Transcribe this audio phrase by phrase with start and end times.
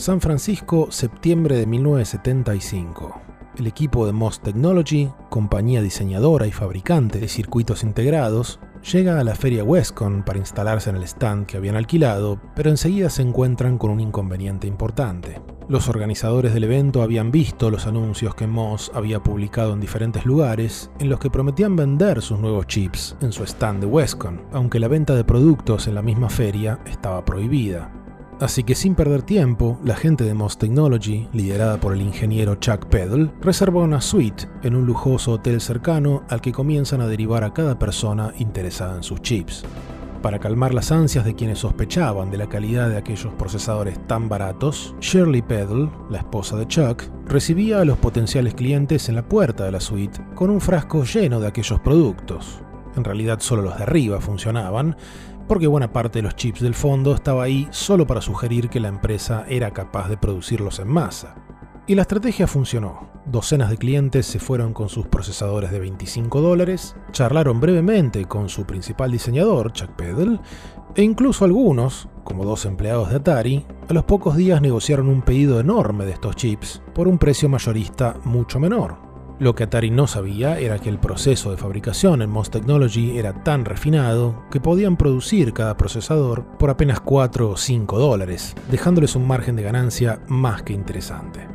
[0.00, 3.20] San Francisco, septiembre de 1975.
[3.58, 8.60] El equipo de MOS Technology, compañía diseñadora y fabricante de circuitos integrados,
[8.90, 13.10] llega a la feria Westcon para instalarse en el stand que habían alquilado, pero enseguida
[13.10, 15.42] se encuentran con un inconveniente importante.
[15.68, 20.90] Los organizadores del evento habían visto los anuncios que Moss había publicado en diferentes lugares
[20.98, 24.88] en los que prometían vender sus nuevos chips en su stand de Westcon, aunque la
[24.88, 27.99] venta de productos en la misma feria estaba prohibida.
[28.40, 32.86] Así que sin perder tiempo, la gente de Moss Technology, liderada por el ingeniero Chuck
[32.86, 37.52] Peddle, reservó una suite en un lujoso hotel cercano al que comienzan a derivar a
[37.52, 39.62] cada persona interesada en sus chips.
[40.22, 44.94] Para calmar las ansias de quienes sospechaban de la calidad de aquellos procesadores tan baratos,
[45.00, 49.72] Shirley Peddle, la esposa de Chuck, recibía a los potenciales clientes en la puerta de
[49.72, 52.62] la suite con un frasco lleno de aquellos productos.
[52.96, 54.96] En realidad solo los de arriba funcionaban,
[55.50, 58.86] porque buena parte de los chips del fondo estaba ahí solo para sugerir que la
[58.86, 61.34] empresa era capaz de producirlos en masa.
[61.88, 63.10] Y la estrategia funcionó.
[63.26, 68.64] Docenas de clientes se fueron con sus procesadores de 25 dólares, charlaron brevemente con su
[68.64, 70.38] principal diseñador, Chuck Peddle,
[70.94, 75.58] e incluso algunos, como dos empleados de Atari, a los pocos días negociaron un pedido
[75.58, 79.09] enorme de estos chips por un precio mayorista mucho menor.
[79.40, 83.42] Lo que Atari no sabía era que el proceso de fabricación en MOS Technology era
[83.42, 89.26] tan refinado que podían producir cada procesador por apenas 4 o 5 dólares, dejándoles un
[89.26, 91.48] margen de ganancia más que interesante.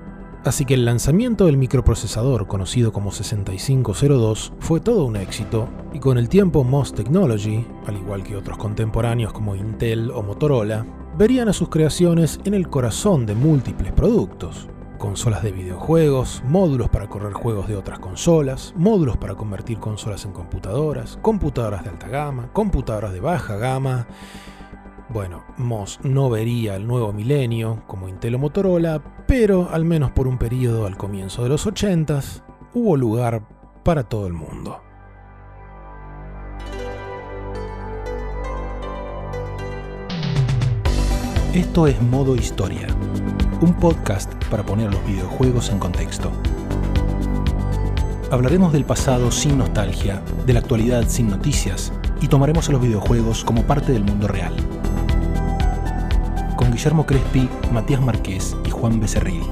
[0.44, 6.18] Así que el lanzamiento del microprocesador conocido como 6502 fue todo un éxito y con
[6.18, 10.88] el tiempo MOS Technology, al igual que otros contemporáneos como Intel o Motorola,
[11.20, 17.08] verían a sus creaciones en el corazón de múltiples productos, consolas de videojuegos, módulos para
[17.08, 22.50] correr juegos de otras consolas, módulos para convertir consolas en computadoras, computadoras de alta gama,
[22.54, 24.08] computadoras de baja gama.
[25.10, 30.28] Bueno, MOS no vería el nuevo milenio como Intel o Motorola, pero al menos por
[30.28, 32.44] un periodo al comienzo de los 80s
[32.74, 33.48] hubo lugar
[33.84, 34.82] para todo el mundo.
[41.54, 42.88] Esto es Modo Historia
[43.62, 46.32] un podcast para poner los videojuegos en contexto.
[48.32, 53.44] Hablaremos del pasado sin nostalgia, de la actualidad sin noticias y tomaremos a los videojuegos
[53.44, 54.54] como parte del mundo real.
[56.58, 59.44] Con Guillermo Crespi, Matías Marqués y Juan Becerril.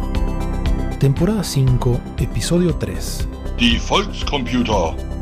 [0.99, 3.27] Temporada 5, episodio 3.
[3.57, 5.12] Die Volkscomputer.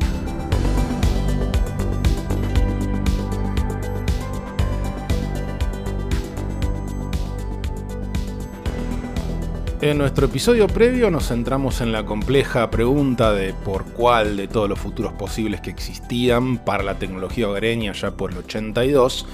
[9.82, 14.70] En nuestro episodio previo nos centramos en la compleja pregunta de por cuál de todos
[14.70, 19.26] los futuros posibles que existían para la tecnología hogareña ya por el 82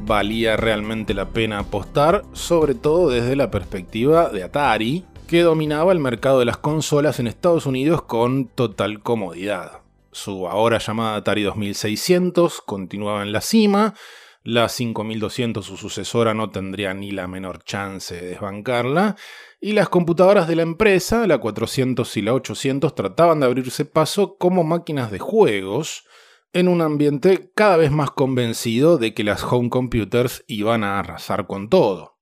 [0.00, 6.00] valía realmente la pena apostar, sobre todo desde la perspectiva de Atari, que dominaba el
[6.00, 9.80] mercado de las consolas en Estados Unidos con total comodidad.
[10.12, 13.94] Su ahora llamada Atari 2600 continuaba en la cima,
[14.42, 19.16] la 5200, su sucesora, no tendría ni la menor chance de desbancarla,
[19.64, 24.36] y las computadoras de la empresa, la 400 y la 800, trataban de abrirse paso
[24.36, 26.04] como máquinas de juegos
[26.52, 31.46] en un ambiente cada vez más convencido de que las home computers iban a arrasar
[31.46, 32.18] con todo.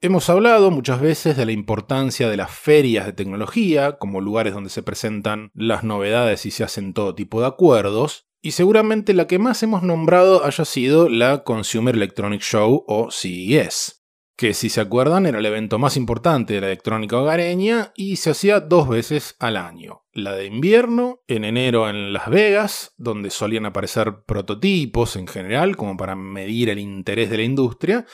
[0.00, 4.70] Hemos hablado muchas veces de la importancia de las ferias de tecnología como lugares donde
[4.70, 9.38] se presentan las novedades y se hacen todo tipo de acuerdos, y seguramente la que
[9.38, 14.02] más hemos nombrado haya sido la Consumer Electronic Show o CES
[14.36, 18.30] que si se acuerdan era el evento más importante de la electrónica hogareña y se
[18.30, 20.04] hacía dos veces al año.
[20.12, 25.96] La de invierno, en enero en Las Vegas, donde solían aparecer prototipos en general como
[25.96, 28.06] para medir el interés de la industria,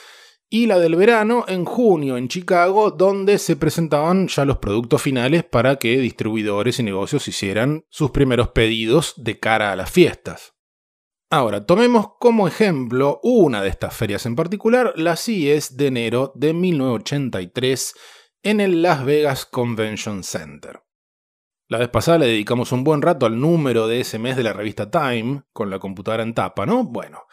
[0.49, 5.43] y la del verano en junio en Chicago, donde se presentaban ya los productos finales
[5.43, 10.52] para que distribuidores y negocios hicieran sus primeros pedidos de cara a las fiestas.
[11.35, 16.53] Ahora, tomemos como ejemplo una de estas ferias en particular, la CES de enero de
[16.53, 17.95] 1983
[18.43, 20.83] en el Las Vegas Convention Center.
[21.67, 24.53] La vez pasada le dedicamos un buen rato al número de ese mes de la
[24.53, 26.83] revista Time, con la computadora en tapa, ¿no?
[26.83, 27.23] Bueno,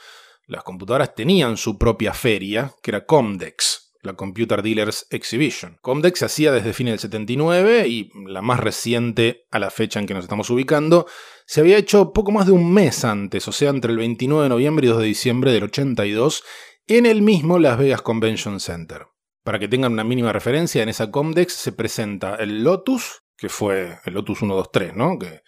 [0.46, 5.79] las computadoras tenían su propia feria, que era Comdex, la Computer Dealers Exhibition.
[5.82, 10.06] Comdex se hacía desde fines del 79 y la más reciente a la fecha en
[10.06, 11.06] que nos estamos ubicando
[11.47, 14.49] se había hecho poco más de un mes antes, o sea, entre el 29 de
[14.49, 16.44] noviembre y 2 de diciembre del 82,
[16.87, 19.06] en el mismo Las Vegas Convention Center.
[19.43, 23.99] Para que tengan una mínima referencia, en esa Comdex se presenta el Lotus, que fue
[24.05, 25.19] el Lotus 123, ¿no?
[25.19, 25.41] Que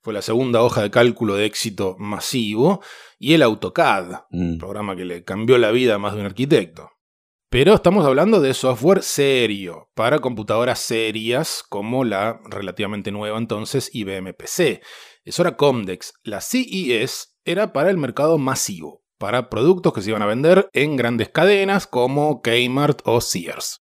[0.00, 2.82] fue la segunda hoja de cálculo de éxito masivo,
[3.18, 4.58] y el AutoCAD, un mm.
[4.58, 6.90] programa que le cambió la vida a más de un arquitecto.
[7.50, 14.34] Pero estamos hablando de software serio, para computadoras serias como la relativamente nueva entonces IBM
[14.34, 14.82] PC.
[15.24, 16.12] Eso era Comdex.
[16.24, 20.96] La CES era para el mercado masivo, para productos que se iban a vender en
[20.96, 23.80] grandes cadenas como Kmart o Sears.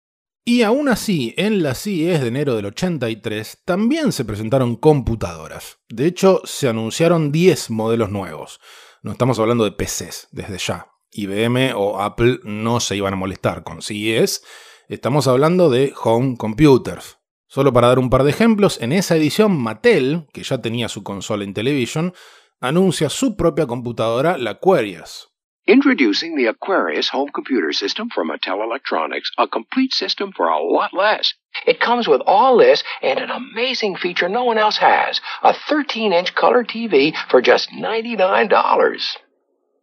[0.44, 5.78] Y aún así, en la CES de enero del 83 también se presentaron computadoras.
[5.88, 8.60] De hecho, se anunciaron 10 modelos nuevos.
[9.04, 10.90] No estamos hablando de PCs desde ya.
[11.12, 14.44] IBM o Apple no se iban a molestar con CES.
[14.88, 17.19] Estamos hablando de home computers.
[17.48, 21.04] Solo para dar un par de ejemplos, en esa edición Mattel, que ya tenía su
[21.04, 22.13] consola en television,
[22.62, 25.28] anuncia su propia computadora, la Aquarius.
[25.68, 30.92] Introducing the Aquarius home computer system from Mattel Electronics, a complete system for a lot
[30.94, 31.34] less.
[31.68, 36.13] It comes with all this and an amazing feature no one else has a 13
[36.13, 38.50] inch color TV for just $99.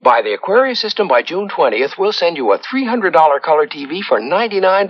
[0.00, 3.12] The Aquarius system by June 20th, we'll send you a $300
[3.43, 4.89] color TV for $99.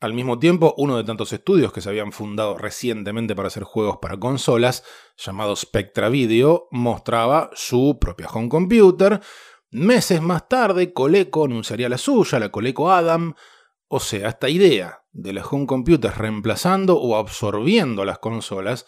[0.00, 3.98] Al mismo tiempo, uno de tantos estudios que se habían fundado recientemente para hacer juegos
[4.00, 4.84] para consolas,
[5.16, 9.20] llamado Spectra Video, mostraba su propia home computer,
[9.70, 13.34] Meses más tarde, Coleco anunciaría la suya, la Coleco Adam.
[13.88, 18.86] O sea, esta idea de los home computers reemplazando o absorbiendo las consolas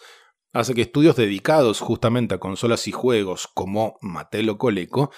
[0.53, 5.11] hace que estudios dedicados justamente a consolas y juegos como Mattel o Coleco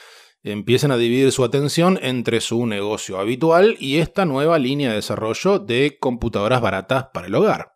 [0.43, 5.59] empiecen a dividir su atención entre su negocio habitual y esta nueva línea de desarrollo
[5.59, 7.73] de computadoras baratas para el hogar.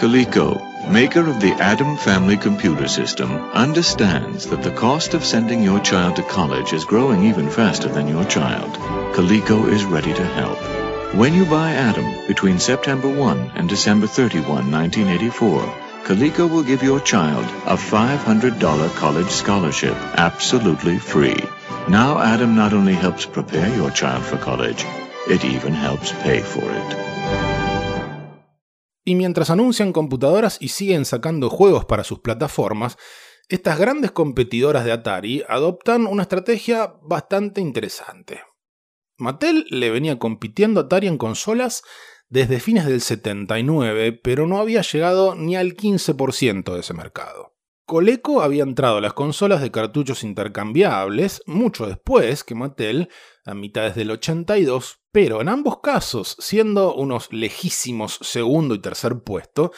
[0.00, 0.58] Coleco,
[0.90, 6.16] maker of the Atom Family computer system, understands that the cost of sending your child
[6.16, 8.70] to college is growing even faster than your child.
[9.14, 10.58] Coleco is ready to help.
[11.14, 17.00] When you buy Atom between September 1 and December 31, 1984, Coleco will give your
[17.02, 21.36] child a $500 college scholarship absolutely free.
[21.88, 24.84] Now Atom not only helps prepare your child for college,
[25.28, 26.96] it even helps pay for it.
[29.04, 32.96] Y mientras anuncian computadoras y siguen sacando juegos para sus plataformas,
[33.48, 38.42] estas grandes competidoras de Atari adoptan una estrategia bastante interesante.
[39.18, 41.82] Mattel le venía compitiendo a Atari en consolas
[42.30, 47.50] desde fines del 79, pero no había llegado ni al 15% de ese mercado.
[47.84, 53.08] Coleco había entrado a las consolas de cartuchos intercambiables mucho después que Mattel,
[53.44, 59.72] a mitades del 82, pero en ambos casos, siendo unos lejísimos segundo y tercer puesto,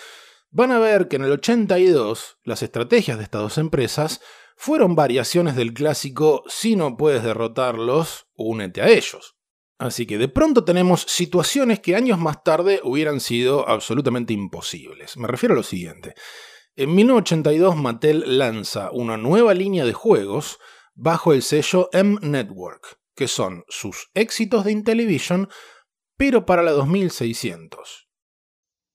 [0.51, 4.21] van a ver que en el 82 las estrategias de estas dos empresas
[4.57, 9.37] fueron variaciones del clásico si no puedes derrotarlos, únete a ellos.
[9.83, 15.17] Así que de pronto tenemos situaciones que años más tarde hubieran sido absolutamente imposibles.
[15.17, 16.15] Me refiero a lo siguiente.
[16.77, 20.61] En 1982 Mattel lanza una nueva línea de juegos
[20.95, 25.49] bajo el sello M Network, que son sus éxitos de Intellivision,
[26.17, 28.07] pero para la 2600.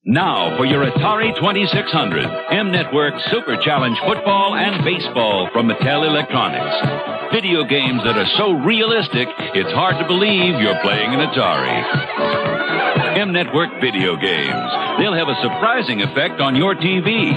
[0.06, 7.17] Now for your Atari 2600, M Network Super Challenge Football and Baseball from Mattel Electronics.
[7.32, 13.18] Video games that are so realistic, it's hard to believe you're playing an Atari.
[13.20, 14.70] M Network video games.
[14.98, 17.36] They'll have a surprising effect on your TV.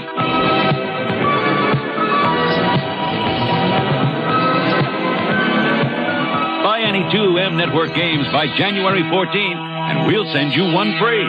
[6.62, 11.26] Buy any two M Network games by January 14, and we'll send you one free.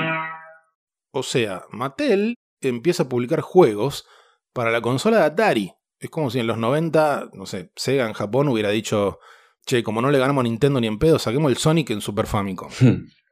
[1.14, 4.06] O sea, Mattel empieza a publicar juegos
[4.54, 5.74] para la consola de Atari.
[6.02, 9.20] Es como si en los 90, no sé, Sega en Japón hubiera dicho,
[9.68, 12.26] che, como no le ganamos a Nintendo ni en pedo, saquemos el Sonic en Super
[12.26, 12.72] Famicom.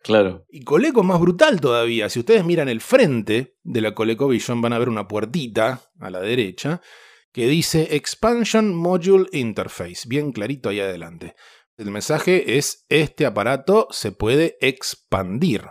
[0.01, 0.45] Claro.
[0.49, 2.07] Y Coleco es más brutal todavía.
[2.07, 6.21] Si ustedes miran el frente de la ColecoVision, van a ver una puertita a la
[6.21, 6.79] derecha
[7.33, 11.35] que dice Expansion Module Interface, bien clarito ahí adelante.
[11.75, 15.65] El mensaje es, este aparato se puede expandir.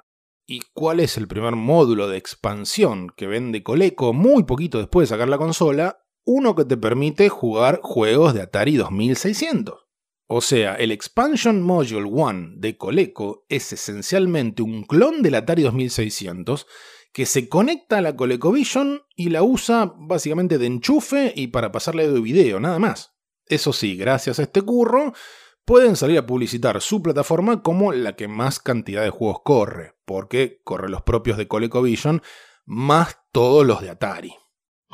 [0.46, 5.14] ¿Y cuál es el primer módulo de expansión que vende Coleco muy poquito después de
[5.14, 5.98] sacar la consola?
[6.30, 9.86] Uno que te permite jugar juegos de Atari 2600.
[10.26, 16.66] O sea, el Expansion Module 1 de Coleco es esencialmente un clon del Atari 2600
[17.14, 22.04] que se conecta a la ColecoVision y la usa básicamente de enchufe y para pasarle
[22.04, 23.14] audio video, nada más.
[23.46, 25.14] Eso sí, gracias a este curro,
[25.64, 30.60] pueden salir a publicitar su plataforma como la que más cantidad de juegos corre, porque
[30.62, 32.20] corre los propios de ColecoVision
[32.66, 34.34] más todos los de Atari.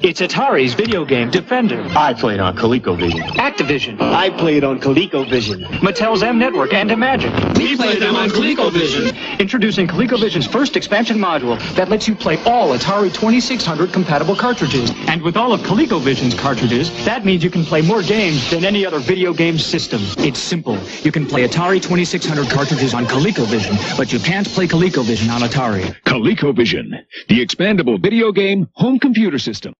[0.02, 1.86] It's Atari's video game Defender.
[1.90, 3.22] I played on ColecoVision.
[3.36, 4.00] Activision.
[4.00, 5.64] I played on ColecoVision.
[5.78, 7.32] Mattel's M Network and Imagine.
[7.54, 9.38] We played them on ColecoVision.
[9.38, 14.90] Introducing ColecoVision's first expansion module that lets you play all Atari 2600 compatible cartridges.
[15.06, 18.84] And with all of ColecoVision's cartridges, that means you can play more games than any
[18.84, 20.00] other video game system.
[20.18, 20.76] It's simple.
[21.02, 25.94] You can play Atari 2600 cartridges on ColecoVision, but you can't play ColecoVision on Atari.
[26.02, 26.90] ColecoVision,
[27.28, 29.72] the expandable video game home computer system.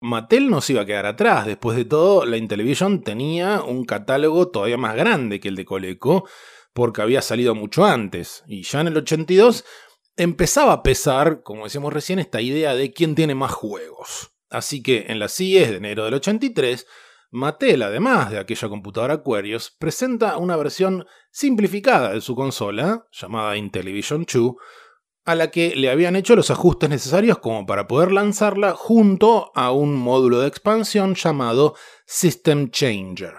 [0.00, 1.46] Mattel no se iba a quedar atrás.
[1.46, 6.26] Después de todo, la Intellivision tenía un catálogo todavía más grande que el de Coleco,
[6.72, 8.42] porque había salido mucho antes.
[8.46, 9.64] Y ya en el 82
[10.16, 14.32] empezaba a pesar, como decíamos recién, esta idea de quién tiene más juegos.
[14.48, 16.86] Así que en la CIES de enero del 83,
[17.30, 24.26] Mattel, además de aquella computadora Aquarius, presenta una versión simplificada de su consola, llamada Intellivision
[24.32, 24.54] 2,
[25.24, 29.70] a la que le habían hecho los ajustes necesarios como para poder lanzarla junto a
[29.70, 31.74] un módulo de expansión llamado
[32.06, 33.34] System Changer,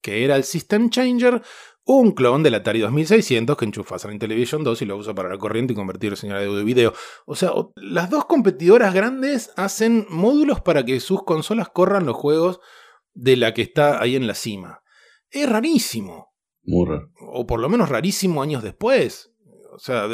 [0.00, 1.42] que era el System Changer,
[1.84, 5.28] un clon del Atari 2600 que enchufas a la Intellivision 2 y lo usa para
[5.28, 6.94] la corriente y convertir señal de audio y video.
[7.26, 12.60] O sea, las dos competidoras grandes hacen módulos para que sus consolas corran los juegos
[13.14, 14.82] de la que está ahí en la cima.
[15.30, 16.32] Es rarísimo.
[16.62, 17.10] Muy raro.
[17.32, 19.31] O por lo menos rarísimo años después.
[19.74, 20.06] O sea,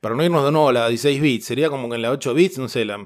[0.00, 2.34] para no irnos de nuevo a la 16 bits, sería como que en la 8
[2.34, 2.98] bits, no sé, la,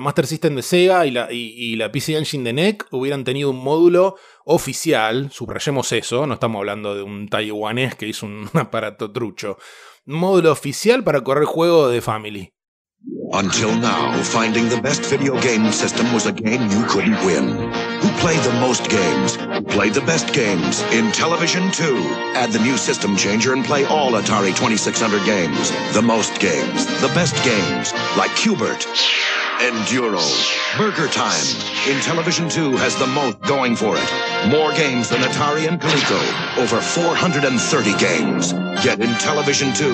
[0.00, 3.62] Master System de Sega y la, y, la PC Engine de NEC hubieran tenido un
[3.62, 9.58] módulo oficial, subrayemos eso, no estamos hablando de un taiwanés que hizo un aparato trucho,
[10.06, 12.54] un módulo oficial para correr juego de Family.
[13.32, 17.70] Until now, finding the best video game was a game you couldn't win.
[18.18, 19.36] Played the most games?
[19.72, 20.82] Play the best games?
[20.92, 21.96] In Television 2,
[22.34, 25.70] add the new system changer and play all Atari 2600 games.
[25.94, 28.86] The most games, the best games, like Cubert,
[29.60, 30.20] Enduro,
[30.76, 31.44] Burger Time.
[31.88, 34.10] In Television 2 has the most going for it.
[34.48, 36.20] More games than Atari and Coleco.
[36.58, 38.52] Over 430 games.
[38.84, 39.84] Get in Television 2.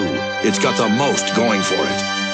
[0.47, 2.27] It's got the most going for it.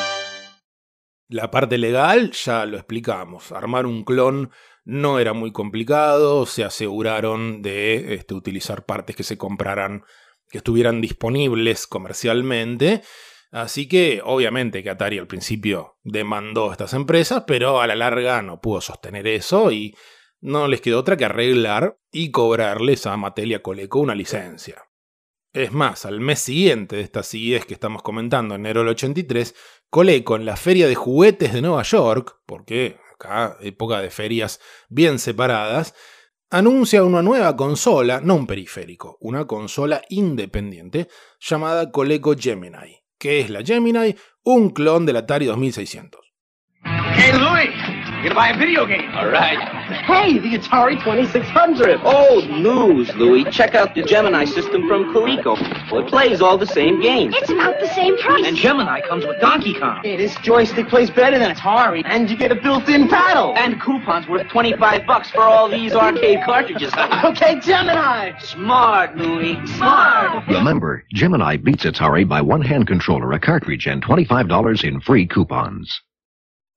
[1.30, 3.52] La parte legal ya lo explicamos.
[3.52, 4.50] Armar un clon
[4.84, 10.04] no era muy complicado, se aseguraron de este, utilizar partes que se compraran,
[10.48, 13.02] que estuvieran disponibles comercialmente.
[13.50, 18.40] Así que obviamente que Atari al principio demandó a estas empresas, pero a la larga
[18.42, 19.94] no pudo sostener eso y
[20.40, 24.82] no les quedó otra que arreglar y cobrarles a Mattel y a Coleco una licencia.
[25.52, 29.54] Es más, al mes siguiente de estas CIEs que estamos comentando, enero del 83,
[29.90, 35.18] Coleco en la Feria de Juguetes de Nueva York, porque acá época de ferias bien
[35.18, 35.94] separadas,
[36.50, 41.08] anuncia una nueva consola, no un periférico, una consola independiente
[41.40, 44.14] llamada Coleco Gemini, que es la Gemini,
[44.44, 46.20] un clon del Atari 2600.
[47.14, 47.70] Hey Louis,
[48.22, 49.10] you're gonna buy a video game.
[49.14, 49.58] All right.
[50.04, 52.00] Hey, the Atari 2600.
[52.04, 53.44] Old news, Louis.
[53.50, 55.56] Check out the Gemini system from Coleco.
[55.92, 57.34] It plays all the same games.
[57.36, 58.46] It's about the same price.
[58.46, 60.00] And Gemini comes with Donkey Kong.
[60.04, 63.54] Hey, this joystick plays better than Atari, and you get a built-in paddle.
[63.56, 66.92] And coupons worth 25 bucks for all these arcade cartridges.
[67.24, 68.38] okay, Gemini.
[68.38, 69.58] Smart, Louis.
[69.74, 70.46] Smart.
[70.46, 76.02] Remember, Gemini beats Atari by one hand controller, a cartridge, and $25 in free coupons.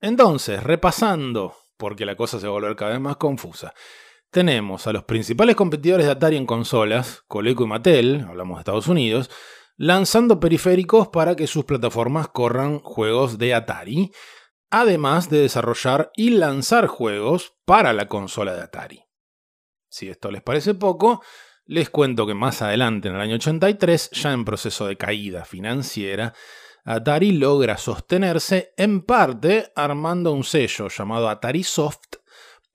[0.06, 3.74] Entonces, repasando, porque la cosa se va a volver cada vez más confusa,
[4.30, 8.88] tenemos a los principales competidores de Atari en consolas, Coleco y Mattel, hablamos de Estados
[8.88, 9.32] Unidos,
[9.78, 14.12] lanzando periféricos para que sus plataformas corran juegos de Atari,
[14.70, 19.04] además de desarrollar y lanzar juegos para la consola de Atari.
[19.90, 21.24] Si esto les parece poco,
[21.66, 26.36] les cuento que más adelante, en el año 83, ya en proceso de caída financiera,
[26.88, 32.18] Atari logra sostenerse en parte armando un sello llamado Atari Soft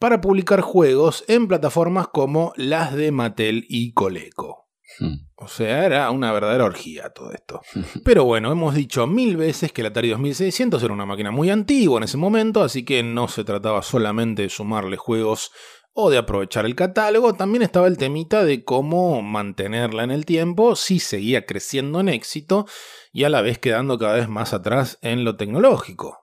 [0.00, 4.66] para publicar juegos en plataformas como las de Mattel y Coleco.
[4.98, 5.28] Hmm.
[5.36, 7.60] O sea, era una verdadera orgía todo esto.
[8.04, 11.98] Pero bueno, hemos dicho mil veces que el Atari 2600 era una máquina muy antigua
[11.98, 15.52] en ese momento, así que no se trataba solamente de sumarle juegos
[15.92, 20.76] o de aprovechar el catálogo, también estaba el temita de cómo mantenerla en el tiempo
[20.76, 22.66] si seguía creciendo en éxito
[23.12, 26.18] y a la vez quedando cada vez más atrás en lo tecnológico.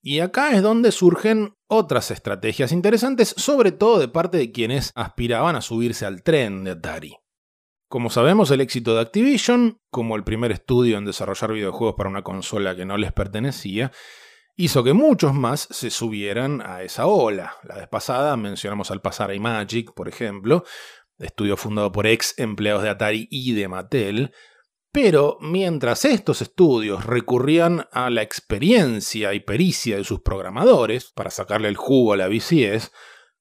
[0.00, 5.54] Y acá es donde surgen otras estrategias interesantes, sobre todo de parte de quienes aspiraban
[5.54, 7.16] a subirse al tren de Atari.
[7.88, 12.22] Como sabemos, el éxito de Activision, como el primer estudio en desarrollar videojuegos para una
[12.22, 13.92] consola que no les pertenecía,
[14.56, 17.56] hizo que muchos más se subieran a esa ola.
[17.64, 20.64] La vez pasada mencionamos al pasar a Magic, por ejemplo,
[21.18, 24.32] estudio fundado por ex empleados de Atari y de Mattel,
[24.94, 31.68] Pero mientras estos estudios recurrían a la experiencia y pericia de sus programadores para sacarle
[31.68, 32.92] el jugo a la VCS,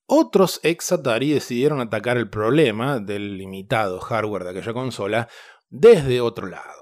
[0.05, 5.27] otros ex Atari decidieron atacar el problema del limitado hardware de aquella consola
[5.69, 6.80] desde otro lado.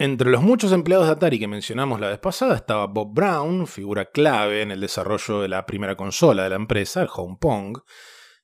[0.00, 4.06] Entre los muchos empleados de Atari que mencionamos la vez pasada estaba Bob Brown, figura
[4.06, 7.76] clave en el desarrollo de la primera consola de la empresa, el Home Pong,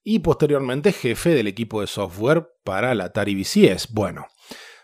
[0.04, 3.90] y posteriormente jefe del equipo de software para la Atari VCS.
[3.94, 4.26] Bueno,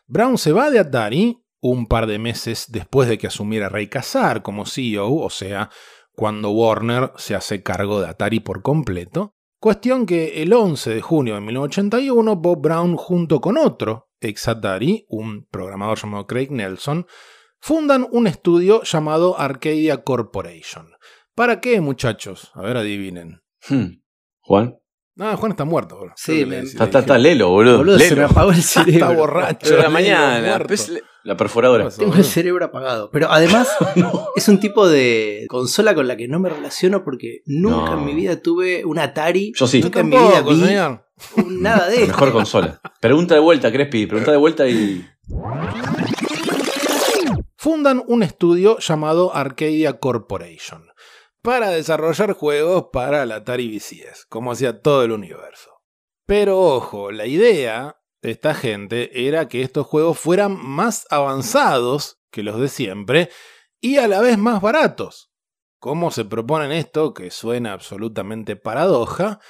[0.06, 4.40] Brown se va de Atari un par de meses después de que asumiera Ray Kazar
[4.40, 5.68] como CEO, o sea,
[6.14, 9.34] cuando Warner se hace cargo de Atari por completo.
[9.60, 15.04] Cuestión que el 11 de junio de 1981 Bob Brown junto con otro ex Atari,
[15.08, 17.06] un programador llamado Craig Nelson,
[17.60, 20.90] fundan un estudio llamado Arcadia Corporation.
[21.34, 22.50] ¿Para qué, muchachos?
[22.54, 23.40] A ver, adivinen.
[23.68, 24.00] Hmm.
[24.40, 24.76] Juan.
[25.18, 25.98] Ah, Juan está muerto.
[26.00, 26.12] Bro.
[26.16, 27.78] Sí, Está, está, está lelo, boludo.
[27.78, 28.92] Boludo, se me apagó el cerebro.
[29.06, 29.76] Está borracho.
[29.76, 30.58] De la mañana.
[30.66, 30.92] pues,
[31.24, 31.88] la perforadora.
[31.90, 33.10] Tengo el cerebro apagado.
[33.10, 33.68] Pero además
[34.36, 37.98] es un tipo de consola con la que no me relaciono porque nunca No.
[37.98, 39.52] en mi vida tuve un Atari.
[39.56, 39.80] Yo sí.
[39.82, 41.06] Nunca en mi vida vi señor.
[41.46, 42.12] nada de La esto.
[42.14, 42.80] mejor consola.
[43.00, 44.06] Pregunta de vuelta, Crespi.
[44.06, 45.06] Pregunta de vuelta y.
[47.56, 50.84] fundan un estudio llamado Arcadia Corporation
[51.42, 55.70] para desarrollar juegos para la Atari VCS, como hacía todo el universo.
[56.26, 62.42] Pero ojo, la idea de esta gente era que estos juegos fueran más avanzados que
[62.42, 63.30] los de siempre
[63.80, 65.32] y a la vez más baratos.
[65.78, 69.40] ¿Cómo se proponen esto, que suena absolutamente paradoja?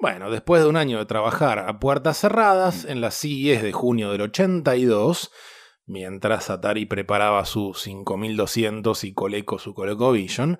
[0.00, 4.10] Bueno, después de un año de trabajar a puertas cerradas en las CES de junio
[4.10, 5.30] del 82,
[5.86, 10.58] mientras Atari preparaba su 5200 y Coleco su ColecoVision,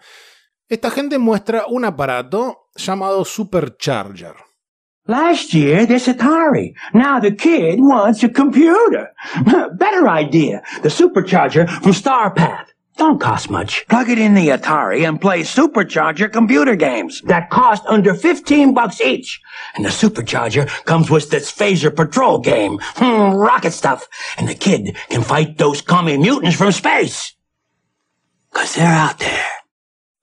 [0.69, 4.48] esta gente muestra un aparato llamado Supercharger.
[5.09, 6.75] Last year, this Atari.
[6.93, 9.09] Now the kid wants a computer.
[9.73, 10.63] Better idea.
[10.83, 12.67] The supercharger from StarPath.
[12.99, 13.87] Don't cost much.
[13.89, 19.01] Plug it in the Atari and play supercharger computer games that cost under 15 bucks
[19.01, 19.41] each.
[19.77, 22.79] And the supercharger comes with this phaser patrol game.
[22.83, 24.09] Hmm, rocket stuff.
[24.37, 27.35] And the kid can fight those commie mutants from space.
[28.53, 29.47] Cause they're out there.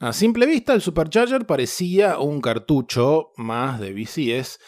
[0.01, 4.59] A simple vista, el Supercharger parecía un cartucho más de VCS,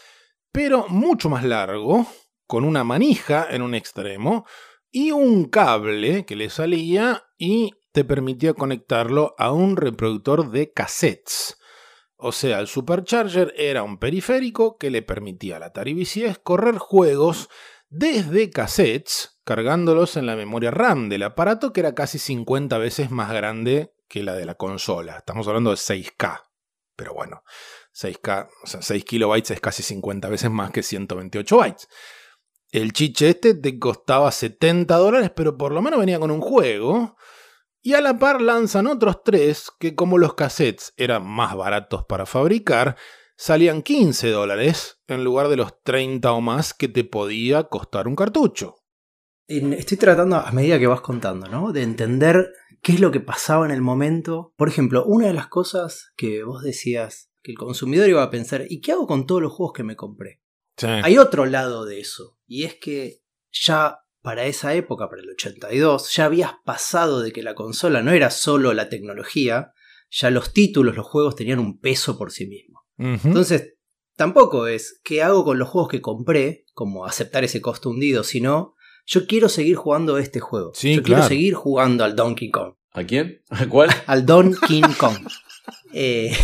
[0.58, 2.08] pero mucho más largo,
[2.48, 4.48] con una manija en un extremo
[4.90, 11.60] y un cable que le salía y te permitía conectarlo a un reproductor de cassettes.
[12.15, 16.80] O sea, el Supercharger era un periférico que le permitía a la Atari VCS correr
[16.80, 17.50] juegos
[17.89, 23.32] desde cassettes, cargándolos en la memoria RAM del aparato que era casi 50 veces más
[23.32, 25.17] grande que la de la consola.
[25.17, 26.41] Estamos hablando de 6K.
[26.96, 27.43] Pero bueno,
[27.98, 31.88] 6K, o sea, 6 kilobytes es casi 50 veces más que 128 bytes.
[32.70, 37.16] El chiche este te costaba 70 dólares, pero por lo menos venía con un juego.
[37.82, 42.26] Y a la par lanzan otros tres que como los cassettes eran más baratos para
[42.26, 42.98] fabricar,
[43.38, 48.16] salían 15 dólares en lugar de los 30 o más que te podía costar un
[48.16, 48.76] cartucho.
[49.48, 51.72] Estoy tratando, a medida que vas contando, ¿no?
[51.72, 54.54] De entender qué es lo que pasaba en el momento.
[54.58, 58.65] Por ejemplo, una de las cosas que vos decías que el consumidor iba a pensar,
[58.69, 60.41] ¿y qué hago con todos los juegos que me compré?
[60.78, 60.88] Sí.
[60.88, 66.13] Hay otro lado de eso, y es que ya para esa época, para el 82,
[66.13, 69.71] ya habías pasado de que la consola no era solo la tecnología,
[70.10, 72.84] ya los títulos, los juegos tenían un peso por sí mismos.
[72.97, 73.76] Entonces,
[74.15, 78.76] tampoco es qué hago con los juegos que compré, como aceptar ese costo hundido, sino
[79.06, 80.71] yo quiero seguir jugando este juego.
[80.73, 81.21] Sí, yo claro.
[81.21, 82.73] quiero seguir jugando al Donkey Kong.
[82.91, 83.43] ¿A quién?
[83.50, 83.89] ¿A cuál?
[84.08, 85.17] Al Donkey Kong.
[85.93, 86.36] Eh,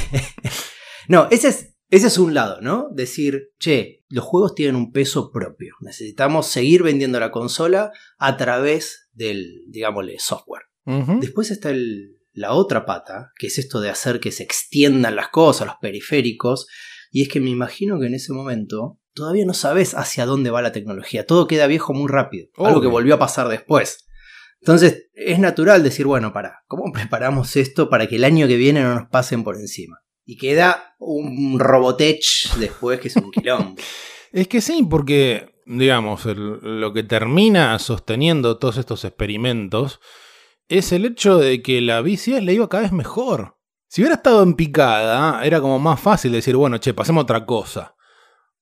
[1.08, 2.90] no, ese es, ese es un lado, ¿no?
[2.92, 5.76] Decir, che, los juegos tienen un peso propio.
[5.82, 10.64] Necesitamos seguir vendiendo la consola a través del, digámosle, software.
[11.20, 15.30] Después está el- la otra pata, que es esto de hacer que se extiendan las
[15.30, 16.68] cosas, los periféricos,
[17.12, 20.64] y es que me imagino que en ese momento todavía no sabes hacia dónde va
[20.64, 24.08] la tecnología, todo queda viejo muy rápido, algo que volvió a pasar después.
[24.62, 28.82] Entonces es natural decir, bueno, para, ¿cómo preparamos esto para que el año que viene
[28.82, 30.00] no nos pasen por encima?
[30.26, 33.76] Y queda un Robotech después que es un quilombo.
[34.32, 40.00] Es que sí, porque, digamos, el- lo que termina sosteniendo todos estos experimentos
[40.68, 43.58] es el hecho de que la VCS le iba cada vez mejor.
[43.88, 47.46] Si hubiera estado en picada, era como más fácil decir, bueno, che, pasemos a otra
[47.46, 47.94] cosa.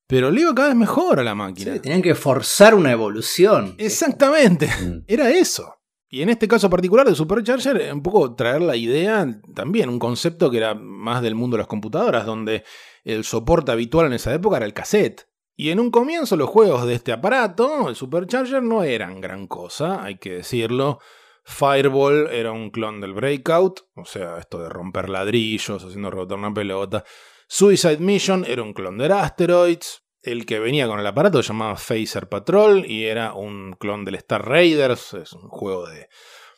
[0.08, 1.74] Pero le iba cada vez mejor a la máquina.
[1.76, 3.76] Sí, tenían que forzar una evolución.
[3.78, 5.06] Exactamente, Mm.
[5.08, 5.76] era eso.
[6.14, 10.52] Y en este caso particular de Supercharger, un poco traer la idea también, un concepto
[10.52, 12.66] que era más del mundo de las computadoras, donde
[13.06, 15.30] el soporte habitual en esa época era el cassette.
[15.56, 20.04] Y en un comienzo los juegos de este aparato, el Supercharger, no eran gran cosa,
[20.04, 21.00] hay que decirlo.
[21.46, 26.54] Fireball era un clon del Breakout, o sea, esto de romper ladrillos, haciendo rebotar una
[26.54, 27.06] pelota.
[27.48, 30.04] Suicide Mission era un clon del Asteroids.
[30.22, 34.16] El que venía con el aparato se llamaba Phaser Patrol y era un clon del
[34.16, 36.10] Star Raiders, es un juego de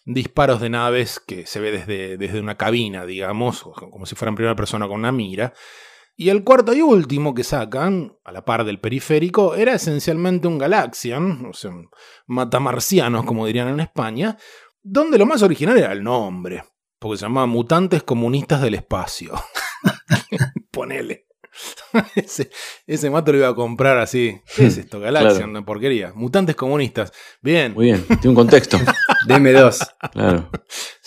[0.06, 4.36] disparos de naves que se ve desde, desde una cabina, digamos, como si fuera en
[4.36, 5.54] primera persona con una mira.
[6.16, 10.60] Y el cuarto y último que sacan, a la par del periférico, era esencialmente un
[10.60, 11.72] Galaxian, o sea,
[12.28, 14.38] matamarcianos, como dirían en España,
[14.82, 16.66] donde lo más original era el nombre,
[17.00, 19.34] porque se llamaba Mutantes Comunistas del Espacio.
[20.72, 21.28] Ponele.
[22.16, 22.50] ese,
[22.88, 24.42] ese mato lo iba a comprar así.
[24.56, 25.00] ¿Qué es esto?
[25.00, 25.50] Galaxian, Claro.
[25.52, 26.12] una porquería.
[26.16, 27.12] Mutantes comunistas.
[27.42, 27.74] Bien.
[27.74, 28.78] Muy bien, tiene un contexto.
[29.28, 29.88] DM2.
[30.12, 30.50] Claro,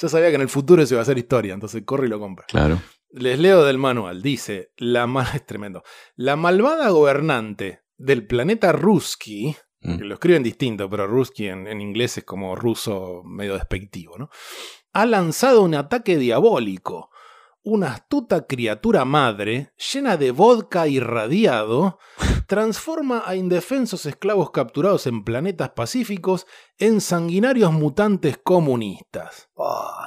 [0.00, 2.18] Yo sabía que en el futuro eso iba a ser historia, entonces corre y lo
[2.18, 2.46] compra.
[2.48, 2.80] claro.
[3.10, 4.20] Les leo del manual.
[4.20, 5.82] Dice, la es tremendo.
[6.16, 9.98] La malvada gobernante del planeta Ruski, Mm.
[9.98, 14.30] que lo escriben distinto, pero Ruski en, en inglés es como ruso medio despectivo, ¿no?
[14.94, 17.10] Ha lanzado un ataque diabólico.
[17.68, 21.98] Una astuta criatura madre, llena de vodka irradiado,
[22.46, 26.46] transforma a indefensos esclavos capturados en planetas pacíficos
[26.78, 29.48] en sanguinarios mutantes comunistas.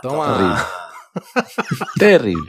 [0.02, 0.66] Toma.
[2.00, 2.48] Terrible.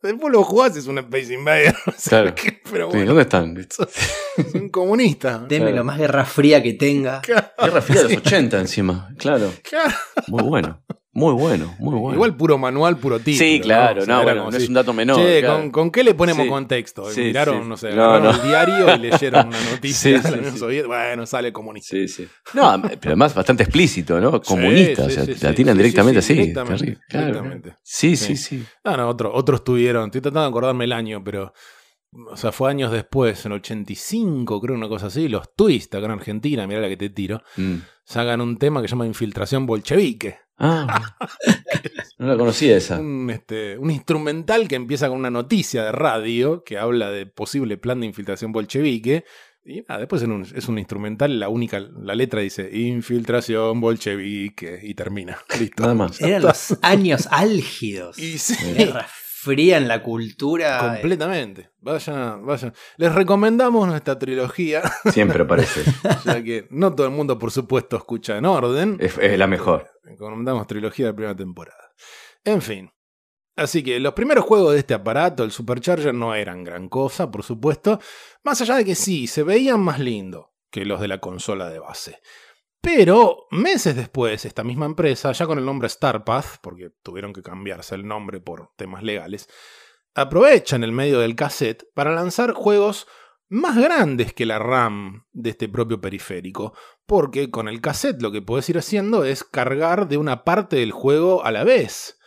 [0.00, 1.76] Después lo jugás, es un Space Invader.
[2.08, 2.34] Claro.
[2.70, 3.54] pero Sí, ¿Dónde están?
[3.58, 5.44] es un comunista.
[5.46, 7.20] Deme lo más guerra fría que tenga.
[7.20, 9.52] Guerra Fría de los 80 encima, claro.
[9.62, 9.94] Claro.
[10.28, 10.82] Muy bueno,
[11.16, 12.14] muy bueno, muy bueno.
[12.14, 13.38] Igual puro manual, puro título.
[13.38, 15.16] Sí, claro, O sea, no, era bueno, como no es un dato menor.
[15.16, 15.56] Che, claro.
[15.62, 16.48] ¿con, con qué le ponemos Sí.
[16.50, 17.10] contexto?
[17.10, 17.68] Sí, Miraron, sí.
[17.68, 18.30] no sé, No, no.
[18.30, 20.58] el diario y leyeron una noticia Sí, sí, de la Unión sí.
[20.58, 20.88] Soviética.
[20.88, 21.90] Bueno, sale comunista.
[21.96, 22.28] Sí, sí.
[22.54, 24.40] No, pero además bastante explícito, ¿no?
[24.42, 26.40] Comunista, Sí, o sea, la tiran sí, directamente sí, sí, así.
[26.42, 27.26] directamente, terrible, claro.
[27.26, 27.74] directamente.
[27.82, 28.64] Sí, sí, sí.
[28.84, 30.04] No, no, otro- otros tuvieron.
[30.06, 31.52] Estoy tratando de acordarme el año, pero.
[32.30, 35.28] O sea, fue años después, en 85, creo, una cosa así.
[35.28, 37.42] Los Twist, acá en Argentina, mirá la que te tiro.
[37.56, 37.74] Mm.
[38.04, 40.38] Sacan un tema que se llama Infiltración Bolchevique.
[40.58, 41.16] Ah,
[42.18, 42.98] no la conocía esa.
[42.98, 47.76] Un, este, un instrumental que empieza con una noticia de radio que habla de posible
[47.76, 49.24] plan de infiltración bolchevique.
[49.64, 54.80] Y nada, después es un, es un instrumental, la única, la letra dice infiltración bolchevique
[54.82, 55.38] y termina.
[55.58, 55.82] Listo.
[55.82, 56.20] Nada más.
[56.20, 58.18] Eran los años álgidos.
[58.18, 59.06] Y sí, Guerra
[59.46, 60.78] fría en la cultura.
[60.78, 61.70] completamente.
[61.80, 62.74] Vayan, vayan.
[62.96, 64.82] Les recomendamos nuestra trilogía,
[65.12, 65.84] Siempre aparece.
[66.24, 68.96] ya que no todo el mundo, por supuesto, escucha en orden.
[68.98, 69.88] Es, es la mejor.
[70.02, 71.92] Recomendamos trilogía de primera temporada.
[72.44, 72.90] En fin.
[73.54, 77.42] Así que los primeros juegos de este aparato, el Supercharger, no eran gran cosa, por
[77.44, 78.00] supuesto.
[78.42, 81.78] Más allá de que sí, se veían más lindo que los de la consola de
[81.78, 82.18] base.
[82.86, 87.96] Pero meses después, esta misma empresa, ya con el nombre StarPath, porque tuvieron que cambiarse
[87.96, 89.48] el nombre por temas legales,
[90.14, 93.08] aprovechan el medio del cassette para lanzar juegos
[93.48, 96.74] más grandes que la RAM de este propio periférico,
[97.06, 100.92] porque con el cassette lo que puedes ir haciendo es cargar de una parte del
[100.92, 102.20] juego a la vez.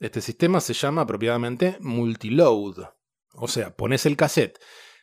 [0.00, 2.88] Este sistema se llama apropiadamente multiload.
[3.34, 4.58] O sea, pones el cassette,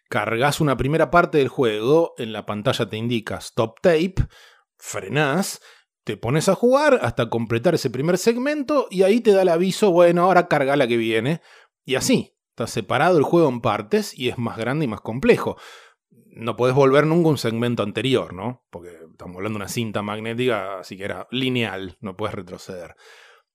[0.09, 4.15] cargas una primera parte del juego, en la pantalla te indica stop tape,
[4.77, 5.61] frenás,
[6.03, 9.91] te pones a jugar hasta completar ese primer segmento y ahí te da el aviso,
[9.91, 11.41] bueno, ahora carga la que viene.
[11.83, 15.57] Y así, está separado el juego en partes y es más grande y más complejo.
[16.09, 18.63] No podés volver nunca un segmento anterior, ¿no?
[18.69, 22.95] Porque estamos hablando de una cinta magnética, así que era lineal, no puedes retroceder.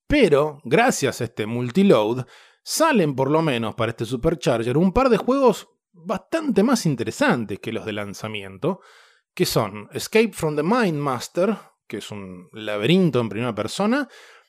[0.07, 2.27] Pero, gracias a este multiload,
[2.63, 7.73] salen por lo menos para este Supercharger un par de juegos bastante más interesantes que
[7.73, 8.81] los de lanzamiento,
[9.35, 14.09] que son Escape from the Mind Master, que es un laberinto en primera persona,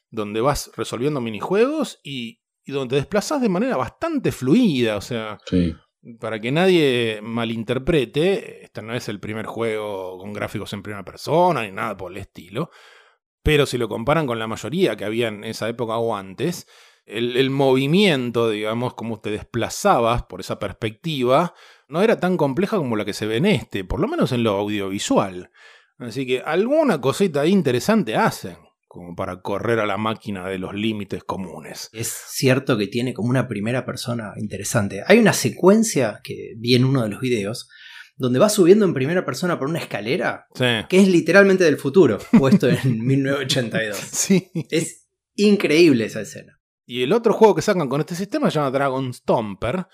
[0.09, 5.37] donde vas resolviendo minijuegos y, y donde te desplazas de manera bastante fluida, o sea,
[5.45, 5.75] Sí.
[6.19, 11.63] para que nadie malinterprete, este no es el primer juego con gráficos en primera persona
[11.63, 12.69] ni nada por el estilo.
[13.41, 16.67] Pero si lo comparan con la mayoría que había en esa época o antes,
[17.05, 21.53] el, el movimiento, digamos, como te desplazabas por esa perspectiva,
[21.89, 24.43] no era tan compleja como la que se ve en este, por lo menos en
[24.43, 25.51] lo audiovisual.
[25.97, 31.23] Así que alguna cosita interesante hacen, como para correr a la máquina de los límites
[31.23, 31.89] comunes.
[31.93, 35.03] Es cierto que tiene como una primera persona interesante.
[35.07, 37.69] Hay una secuencia que vi en uno de los videos
[38.15, 40.65] donde va subiendo en primera persona por una escalera Sí.
[40.87, 43.97] que es literalmente del futuro, puesto en 1982.
[43.97, 44.51] Sí.
[44.69, 46.59] Es increíble esa escena.
[46.85, 49.87] Y el otro juego que sacan con este sistema se llama Dragon Stomper,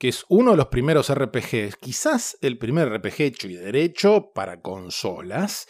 [0.00, 4.62] que es uno de los primeros RPGs, quizás el primer RPG hecho y derecho para
[4.62, 5.68] consolas,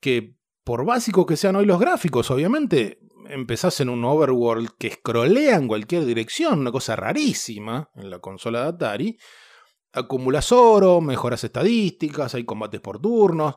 [0.00, 5.56] que por básicos que sean hoy los gráficos, obviamente, empezás en un overworld que scrollea
[5.56, 9.18] en cualquier dirección, una cosa rarísima en la consola de Atari,
[9.92, 13.56] acumulas oro, mejoras estadísticas, hay combates por turnos.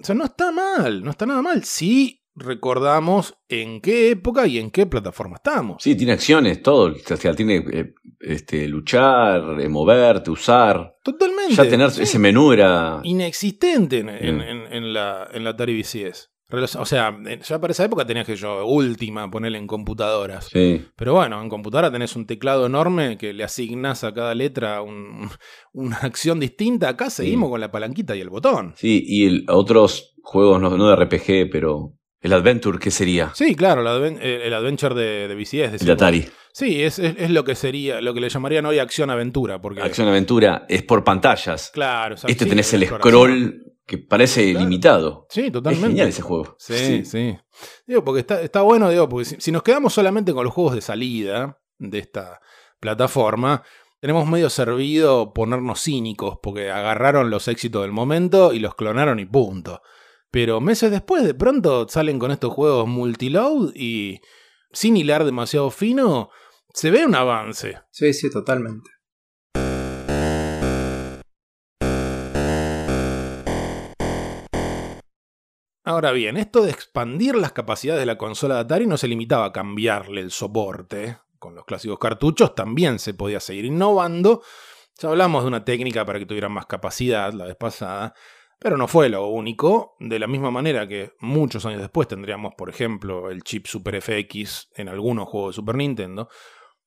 [0.00, 1.64] O sea, no está mal, no está nada mal.
[1.64, 5.82] Si recordamos en qué época y en qué plataforma estamos.
[5.82, 6.92] Sí, tiene acciones, todo.
[7.10, 10.94] O sea, tiene eh, este, luchar, eh, moverte, usar.
[11.02, 11.54] Totalmente.
[11.54, 12.02] Ya tener sí.
[12.02, 13.00] ese menú era.
[13.04, 14.40] Inexistente en, Mm.
[14.40, 16.30] en- en la, en la Atari VCS.
[16.78, 17.14] O sea,
[17.46, 20.46] ya para esa época tenías que yo, última, ponerle en computadoras.
[20.50, 20.82] Sí.
[20.96, 25.28] Pero bueno, en computadora tenés un teclado enorme que le asignás a cada letra un-
[25.74, 26.88] una acción distinta.
[26.88, 28.72] Acá seguimos con la palanquita y el botón.
[28.76, 31.92] Sí, y el- otros juegos, no, no de RPG, pero.
[32.20, 33.30] El Adventure, ¿qué sería?
[33.34, 35.94] Sí, claro, el, adven- el- el adventure de, de decimos.
[35.94, 36.28] Atari.
[36.52, 39.60] Sí, es, es- es lo que sería, lo que le llamarían hoy acción-aventura.
[39.60, 41.70] Porque, Acción Aventura es por pantallas.
[41.72, 45.26] claro, o sea, Este sí, tenés el scroll que parece limitado.
[45.30, 45.86] Sí, totalmente.
[45.86, 46.56] Es genial ese juego.
[46.58, 47.38] Sí, sí.
[47.86, 50.74] Digo, porque está, está bueno, digo, porque si, si nos quedamos solamente con los juegos
[50.74, 52.40] de salida de esta
[52.80, 53.62] plataforma,
[54.00, 59.24] tenemos medio servido ponernos cínicos, porque agarraron los éxitos del momento y los clonaron y
[59.26, 59.80] punto.
[60.30, 64.20] Pero meses después, de pronto salen con estos juegos multiload y
[64.72, 66.30] sin hilar demasiado fino,
[66.74, 67.80] se ve un avance.
[67.90, 68.90] Sí, sí, totalmente.
[75.88, 79.46] Ahora bien, esto de expandir las capacidades de la consola de Atari no se limitaba
[79.46, 81.16] a cambiarle el soporte.
[81.38, 84.42] Con los clásicos cartuchos también se podía seguir innovando.
[84.98, 88.12] Ya hablamos de una técnica para que tuvieran más capacidad la vez pasada,
[88.58, 89.96] pero no fue lo único.
[90.00, 94.70] De la misma manera que muchos años después tendríamos, por ejemplo, el chip Super FX
[94.74, 96.28] en algunos juegos de Super Nintendo.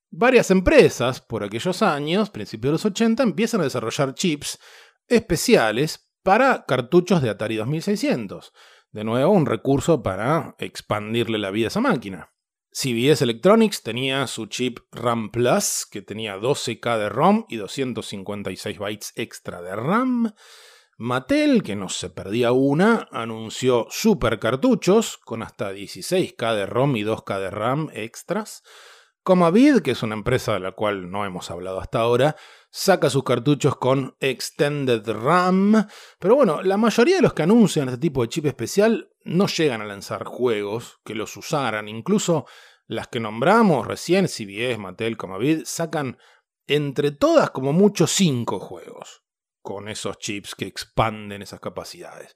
[0.10, 4.60] Varias empresas, por aquellos años, principios de los 80, empiezan a desarrollar chips
[5.08, 8.52] especiales para cartuchos de Atari 2600.
[8.92, 12.30] De nuevo, un recurso para expandirle la vida a esa máquina.
[12.74, 19.14] CBS Electronics tenía su chip RAM Plus, que tenía 12K de ROM y 256 bytes
[19.16, 20.34] extra de RAM.
[21.04, 27.04] Mattel, que no se perdía una, anunció super cartuchos con hasta 16K de ROM y
[27.04, 28.62] 2K de RAM extras.
[29.24, 32.36] Comavid, que es una empresa de la cual no hemos hablado hasta ahora,
[32.70, 35.88] saca sus cartuchos con Extended RAM.
[36.20, 39.82] Pero bueno, la mayoría de los que anuncian este tipo de chip especial no llegan
[39.82, 41.88] a lanzar juegos que los usaran.
[41.88, 42.46] Incluso
[42.86, 46.20] las que nombramos recién, CBS, Mattel, Comavid, sacan
[46.68, 49.24] entre todas como mucho 5 juegos
[49.62, 52.34] con esos chips que expanden esas capacidades.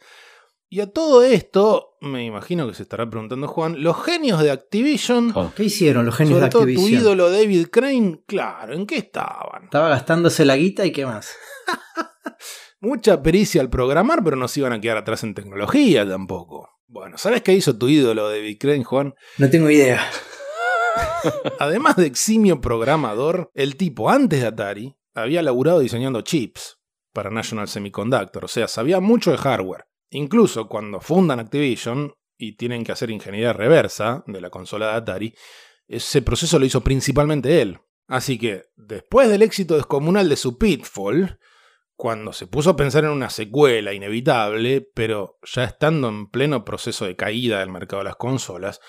[0.68, 5.34] Y a todo esto, me imagino que se estará preguntando Juan, los genios de Activision,
[5.56, 7.02] ¿Qué hicieron los genios sobre de todo tu Activision?
[7.02, 9.66] ídolo David Crane, claro, ¿en qué estaban?
[9.66, 11.36] Estaba gastándose la guita y qué más.
[12.80, 16.70] Mucha pericia al programar, pero no se iban a quedar atrás en tecnología tampoco.
[16.88, 19.14] Bueno, ¿sabes qué hizo tu ídolo David Crane, Juan?
[19.38, 20.02] No tengo idea.
[21.60, 26.75] Además de eximio programador, el tipo antes de Atari había laburado diseñando chips
[27.16, 29.86] para National Semiconductor, o sea, sabía mucho de hardware.
[30.12, 35.36] Incluso cuando fundan Activision y tienen que hacer ingeniería reversa de la consola de Atari,
[35.88, 37.80] ese proceso lo hizo principalmente él.
[38.08, 41.40] Así que, después del éxito descomunal de su Pitfall,
[41.96, 47.06] cuando se puso a pensar en una secuela inevitable, pero ya estando en pleno proceso
[47.06, 48.82] de caída del mercado de las consolas,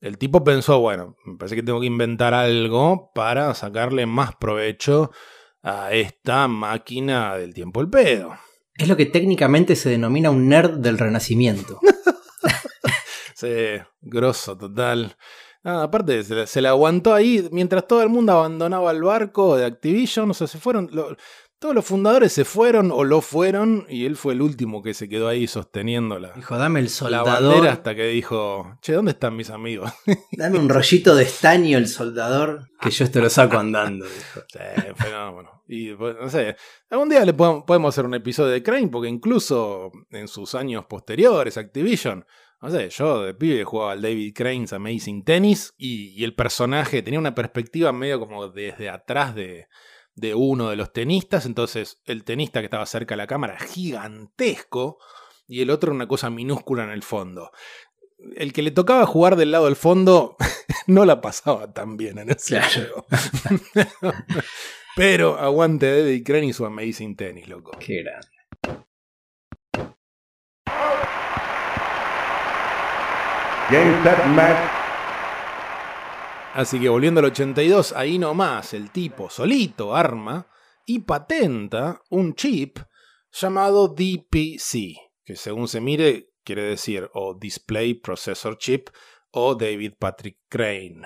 [0.00, 5.10] el tipo pensó, bueno, me parece que tengo que inventar algo para sacarle más provecho
[5.68, 8.34] a esta máquina del tiempo el pedo.
[8.78, 11.80] Es lo que técnicamente se denomina un nerd del renacimiento.
[13.34, 13.48] Sí,
[14.00, 15.14] grosso total.
[15.62, 19.56] Ah, aparte, se, la- se la aguantó ahí mientras todo el mundo abandonaba el barco
[19.56, 20.30] de Activision.
[20.30, 20.88] O sea, se fueron.
[20.92, 21.14] lo-
[21.58, 23.84] todos los fundadores se fueron o lo fueron.
[23.90, 26.90] Y él fue el último que se quedó ahí sosteniendo la, Dijo, dame el la
[26.90, 27.42] soldador.
[27.54, 29.92] bandera hasta que dijo: Che, ¿dónde están mis amigos?
[30.32, 34.06] Dame un rollito de estaño el soldador, que yo esto lo saco andando.
[34.06, 34.40] dijo.
[34.50, 34.58] Sí,
[34.96, 35.55] fenómeno.
[35.66, 36.56] Y pues, no sé,
[36.90, 41.56] algún día le podemos, hacer un episodio de Crane, porque incluso en sus años posteriores,
[41.56, 42.24] Activision,
[42.62, 47.02] no sé, yo de pibe jugaba al David Crane's Amazing Tennis y, y el personaje
[47.02, 49.68] tenía una perspectiva medio como desde atrás de,
[50.16, 54.98] de uno de los tenistas, entonces el tenista que estaba cerca de la cámara, gigantesco,
[55.46, 57.52] y el otro una cosa minúscula en el fondo.
[58.34, 60.36] El que le tocaba jugar del lado del fondo
[60.86, 63.06] no la pasaba tan bien en ese juego.
[64.96, 67.72] Pero aguante David Crane y su Amazing Tennis, loco.
[67.78, 68.28] Qué grande.
[73.70, 74.70] Game set match.
[76.54, 80.46] Así que volviendo al 82, ahí nomás el tipo solito arma
[80.86, 82.78] y patenta un chip
[83.30, 88.88] llamado DPC, que según se mire quiere decir o Display Processor Chip
[89.30, 91.02] o David Patrick Crane.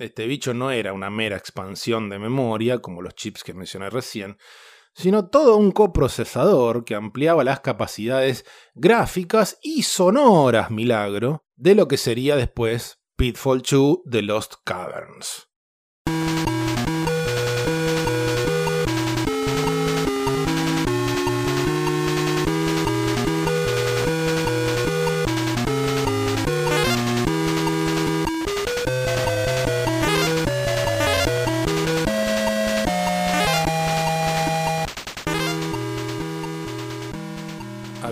[0.00, 4.38] Este bicho no era una mera expansión de memoria como los chips que mencioné recién,
[4.94, 11.98] sino todo un coprocesador que ampliaba las capacidades gráficas y sonoras, milagro, de lo que
[11.98, 15.49] sería después Pitfall 2 The Lost Caverns.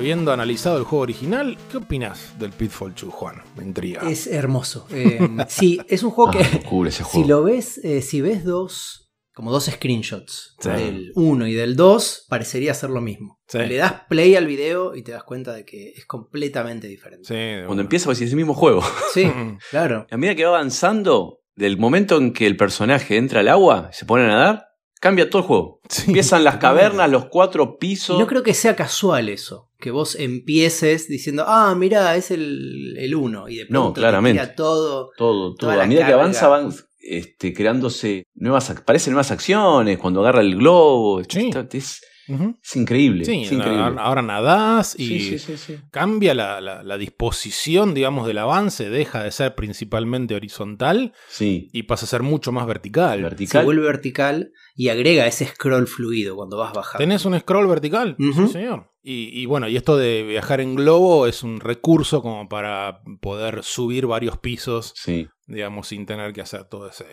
[0.08, 3.42] Habiendo analizado el juego original, ¿qué opinas del Pitfall 2, Juan?
[3.58, 4.08] Me intriga.
[4.08, 4.86] Es hermoso.
[4.90, 6.38] Eh, sí, es un juego que.
[6.38, 6.48] Ah,
[6.86, 7.10] ese juego.
[7.10, 9.04] Si lo ves, eh, si ves dos.
[9.34, 10.70] Como dos screenshots sí.
[10.70, 13.38] del 1 y del 2, parecería ser lo mismo.
[13.46, 13.58] Sí.
[13.58, 17.28] Le das play al video y te das cuenta de que es completamente diferente.
[17.28, 18.82] Sí, Cuando empieza, pues es el mismo juego.
[19.12, 19.30] Sí,
[19.70, 20.06] claro.
[20.10, 24.06] A medida que va avanzando, del momento en que el personaje entra al agua, se
[24.06, 24.68] pone a nadar,
[25.00, 25.80] cambia todo el juego.
[25.88, 28.16] Sí, Empiezan las cavernas, los cuatro pisos.
[28.16, 29.67] Y no creo que sea casual eso.
[29.78, 33.48] Que vos empieces diciendo, ah, mira, es el 1.
[33.48, 34.44] Y de pronto no, claramente.
[34.46, 35.10] Te todo.
[35.16, 35.70] Todo, todo.
[35.70, 36.06] A medida carga.
[36.06, 38.70] que avanza van este, creándose nuevas.
[38.70, 41.22] Aparecen nuevas acciones cuando agarra el globo.
[41.28, 41.50] Sí.
[41.72, 42.58] Es, uh -huh.
[42.62, 43.24] es increíble.
[43.24, 43.96] Sí, es increíble.
[43.98, 48.90] ahora nadás y sí, cambia la, la, la, disposición, digamos, del avance.
[48.90, 53.22] Deja de ser principalmente horizontal y pasa a ser mucho más vertical.
[53.22, 53.62] vertical.
[53.62, 56.98] Se vuelve vertical y agrega ese scroll fluido cuando vas bajando.
[56.98, 58.16] ¿Tenés un scroll vertical?
[58.18, 58.46] Uh -huh.
[58.46, 58.90] Sí, señor.
[59.02, 63.62] Y, y, bueno, y esto de viajar en globo es un recurso como para poder
[63.62, 65.28] subir varios pisos, sí.
[65.46, 67.06] digamos, sin tener que hacer todo ese,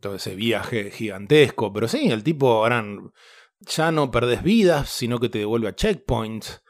[0.00, 1.72] todo ese viaje gigantesco.
[1.72, 2.84] Pero sí, el tipo ahora
[3.60, 6.62] ya no perdés vidas, sino que te devuelve a checkpoints.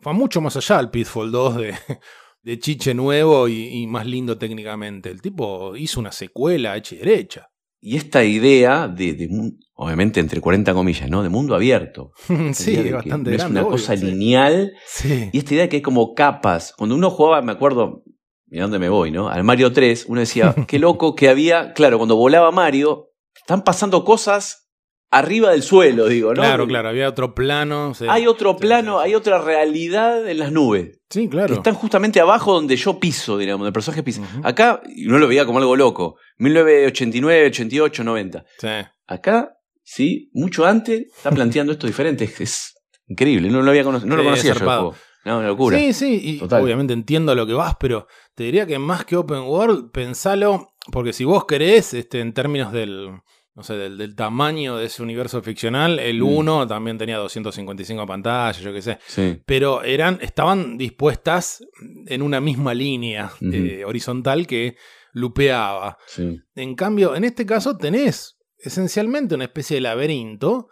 [0.00, 1.74] Fue mucho más allá el Pitfall 2 de,
[2.42, 5.10] de chiche nuevo y, y más lindo técnicamente.
[5.10, 7.48] El tipo hizo una secuela hecha y derecha.
[7.80, 9.28] Y esta idea de, de,
[9.74, 11.22] obviamente entre 40 comillas, ¿no?
[11.22, 12.12] De mundo abierto.
[12.52, 13.36] sí, es bastante no grande.
[13.36, 14.04] Es una obvio, cosa sí.
[14.04, 14.72] lineal.
[14.84, 15.30] Sí.
[15.32, 16.74] Y esta idea de que hay como capas.
[16.76, 18.02] Cuando uno jugaba, me acuerdo,
[18.46, 19.28] mira dónde me voy, ¿no?
[19.28, 24.04] Al Mario 3, uno decía, qué loco que había, claro, cuando volaba Mario, están pasando
[24.04, 24.67] cosas
[25.10, 26.42] arriba del suelo, digo, ¿no?
[26.42, 27.94] Claro, claro, había otro plano.
[27.94, 28.06] Sí.
[28.08, 31.00] Hay otro plano, hay otra realidad en las nubes.
[31.08, 31.54] Sí, claro.
[31.54, 34.20] Están justamente abajo donde yo piso, digamos, donde el personaje pisa.
[34.20, 34.40] Uh -huh.
[34.44, 36.16] Acá, y uno lo veía como algo loco.
[36.38, 38.44] 1989, 88, 90.
[38.58, 38.68] Sí.
[39.06, 42.24] Acá, sí, mucho antes, está planteando esto diferente.
[42.24, 42.74] Es, es
[43.06, 44.58] increíble, no lo, había no lo conocía yo.
[44.58, 44.94] El juego.
[45.24, 45.78] No, una locura.
[45.78, 46.62] Sí, sí, y Total.
[46.62, 50.74] obviamente entiendo a lo que vas, pero te diría que más que Open World, pensalo,
[50.92, 53.10] porque si vos querés, este, en términos del,
[53.58, 56.68] no sé, del, del, tamaño de ese universo ficcional, el 1 mm.
[56.68, 59.00] también tenía 255 pantallas, yo qué sé.
[59.04, 59.42] Sí.
[59.44, 61.66] Pero eran, estaban dispuestas
[62.06, 64.76] en una misma línea eh, horizontal que
[65.12, 65.98] lupeaba.
[66.06, 66.40] Sí.
[66.54, 70.68] En cambio, en este caso tenés esencialmente una especie de laberinto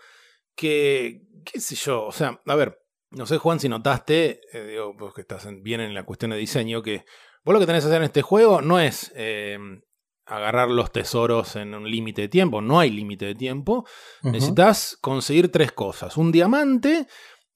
[0.55, 2.79] que, qué sé yo, o sea, a ver,
[3.11, 6.31] no sé Juan si notaste, eh, digo, vos que estás en, bien en la cuestión
[6.31, 7.05] de diseño, que
[7.43, 9.13] vos lo que tenés que hacer en este juego no es...
[9.17, 9.59] Eh,
[10.27, 12.61] agarrar los tesoros en un límite de tiempo.
[12.61, 13.85] No hay límite de tiempo.
[14.23, 14.33] Uh -huh.
[14.33, 16.17] Necesitas conseguir tres cosas.
[16.17, 17.07] Un diamante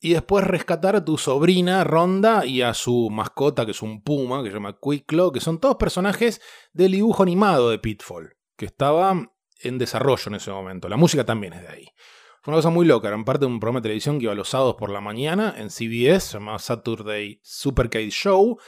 [0.00, 4.42] y después rescatar a tu sobrina Ronda y a su mascota, que es un puma,
[4.42, 6.40] que se llama Quicklo, que son todos personajes
[6.72, 9.30] del dibujo animado de Pitfall, que estaba
[9.62, 10.88] en desarrollo en ese momento.
[10.88, 11.86] La música también es de ahí.
[12.42, 14.48] Fue una cosa muy loca, eran parte de un programa de televisión que iba los
[14.48, 18.58] sábados por la mañana en CBS, se llamaba Saturday Supercade Show,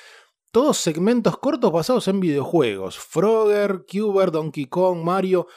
[0.52, 2.98] todos segmentos cortos basados en videojuegos.
[2.98, 5.48] Frogger, Cuber, Donkey Kong, Mario.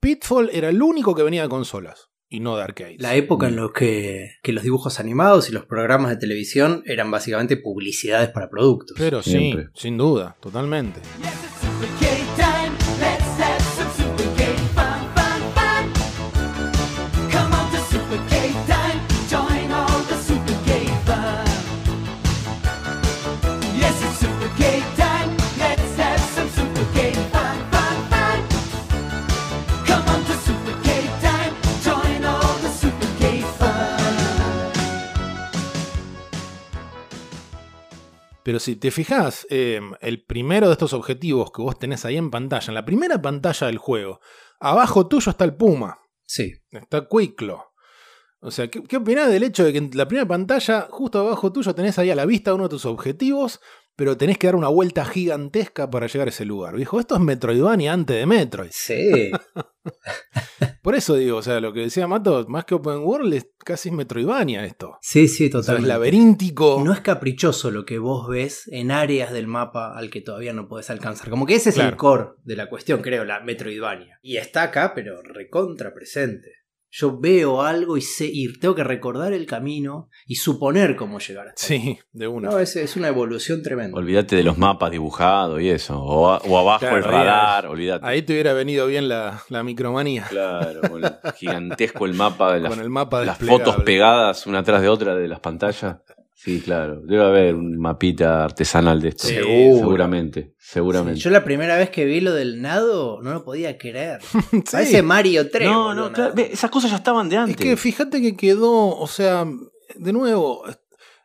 [0.00, 2.96] Pitfall era el único que venía de consolas y no de arcades.
[3.00, 7.10] La época en la que, que, los dibujos animados y los programas de televisión eran
[7.10, 8.96] básicamente publicidades para productos.
[8.98, 9.68] Pero Siempre.
[9.74, 11.00] sin duda, totalmente.
[38.46, 42.30] Pero si te fijas, eh, el primero de estos objetivos que vos tenés ahí en
[42.30, 44.20] pantalla, en la primera pantalla del juego,
[44.60, 45.98] abajo tuyo está el Puma.
[46.26, 46.52] Sí.
[46.70, 47.72] Está Quicklo.
[48.38, 51.50] O sea, ¿qué, ¿qué opinás del hecho de que en la primera pantalla, justo abajo
[51.50, 53.60] tuyo, tenés ahí a la vista uno de tus objetivos,
[53.96, 56.76] pero tenés que dar una vuelta gigantesca para llegar a ese lugar?
[56.76, 58.70] Dijo, esto es Metroidvania antes de Metroid.
[58.70, 59.30] Sí.
[60.82, 63.90] Por eso digo, o sea, lo que decía Mato, más que Open World, es casi
[63.90, 64.98] Metroidvania esto.
[65.00, 65.72] Sí, sí, totalmente.
[65.72, 66.82] O sea, es laberíntico.
[66.84, 70.68] No es caprichoso lo que vos ves en áreas del mapa al que todavía no
[70.68, 71.30] podés alcanzar.
[71.30, 71.90] Como que ese es claro.
[71.90, 74.18] el core de la cuestión, creo, la Metroidvania.
[74.22, 76.52] Y está acá, pero recontra presente.
[76.90, 81.48] Yo veo algo y sé, y tengo que recordar el camino y suponer cómo llegar.
[81.48, 81.80] Hasta ahí.
[81.80, 82.48] Sí, de una.
[82.50, 83.98] No, es, es una evolución tremenda.
[83.98, 86.00] Olvídate de los mapas dibujados y eso.
[86.00, 88.06] O, a- o abajo Claro, el ahí- radar, olvídate.
[88.06, 90.24] Ahí te hubiera venido bien la, la micromanía.
[90.28, 93.64] Claro, con el gigantesco el mapa de las, Con el mapa las desplegable.
[93.64, 95.96] fotos pegadas una tras de otra de las pantallas.
[96.46, 97.00] Sí, claro.
[97.02, 99.26] Debe haber un mapita artesanal de esto.
[99.26, 101.18] Seguramente, seguramente.
[101.18, 104.20] Sí, yo la primera vez que vi lo del nado no lo podía creer.
[104.72, 105.68] Parece Mario 3.
[105.68, 107.56] No, no, claro, esas cosas ya estaban de antes.
[107.56, 109.44] Es que fíjate que quedó, o sea,
[109.96, 110.78] de nuevo, est-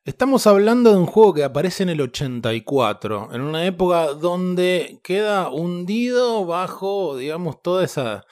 [0.05, 5.49] estamos hablando de un juego que aparece en el 84, en una época donde queda
[5.51, 8.25] hundido bajo, digamos, toda esa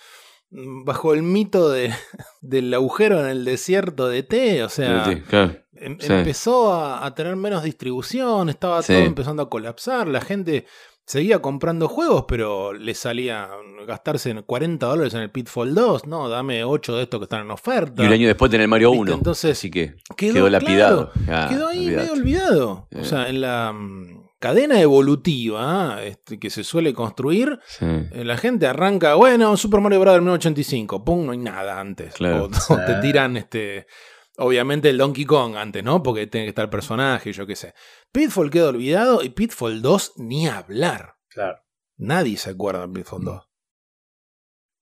[0.51, 1.93] bajo el mito de,
[2.41, 5.53] del agujero en el desierto de té, o sea, Sí, sí, claro.
[5.79, 6.11] Em- Sí.
[6.13, 8.93] empezó a, a tener menos distribución, estaba Sí.
[8.93, 10.65] todo empezando a colapsar, la gente
[11.05, 13.49] seguía comprando juegos, pero le salía
[13.87, 17.49] gastarse 40 dólares en el Pitfall 2, no, dame 8 de estos que están en
[17.51, 18.03] oferta.
[18.03, 19.01] Y un año después tener Mario ¿Viste?
[19.01, 19.13] 1.
[19.15, 21.11] Entonces, Así que quedó, quedó, lapidado.
[21.25, 22.01] claro, Ah, quedó ahí olvidate.
[22.01, 22.87] medio olvidado.
[22.91, 22.99] Eh.
[23.01, 27.85] O sea, en la mm, cadena evolutiva este, que se suele construir, Sí.
[27.85, 30.13] eh, la gente arranca, bueno, Super Mario Bros.
[30.19, 32.13] 1985, pum, no hay nada antes.
[32.13, 32.45] Claro.
[32.69, 33.87] O, o te tiran este.
[34.41, 36.01] Obviamente el Donkey Kong antes, ¿no?
[36.01, 37.73] Porque tiene que estar el personaje, yo qué sé.
[38.13, 41.17] Pitfall queda olvidado y Pitfall 2 ni hablar.
[41.27, 41.59] Claro.
[41.97, 43.49] Nadie se acuerda de Pitfall 2.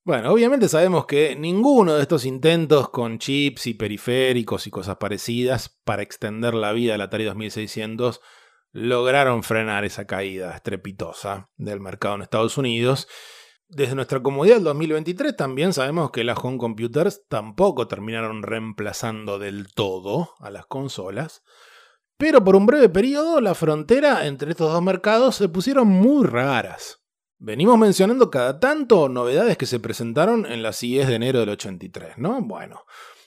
[0.03, 5.79] Bueno, obviamente sabemos que ninguno de estos intentos con chips y periféricos y cosas parecidas
[5.83, 8.21] para extender la vida del Atari 2600
[8.71, 13.07] lograron frenar esa caída estrepitosa del mercado en Estados Unidos.
[13.69, 19.73] Desde nuestra comodidad del 2023 también sabemos que las home computers tampoco terminaron reemplazando del
[19.73, 21.43] todo a las consolas.
[22.17, 27.03] Pero por un breve periodo la frontera entre estos dos mercados se pusieron muy raras.
[27.39, 32.17] Venimos mencionando cada tanto novedades que se presentaron en las CES de enero del 83,
[32.17, 32.41] ¿no?
[32.41, 32.85] Bueno,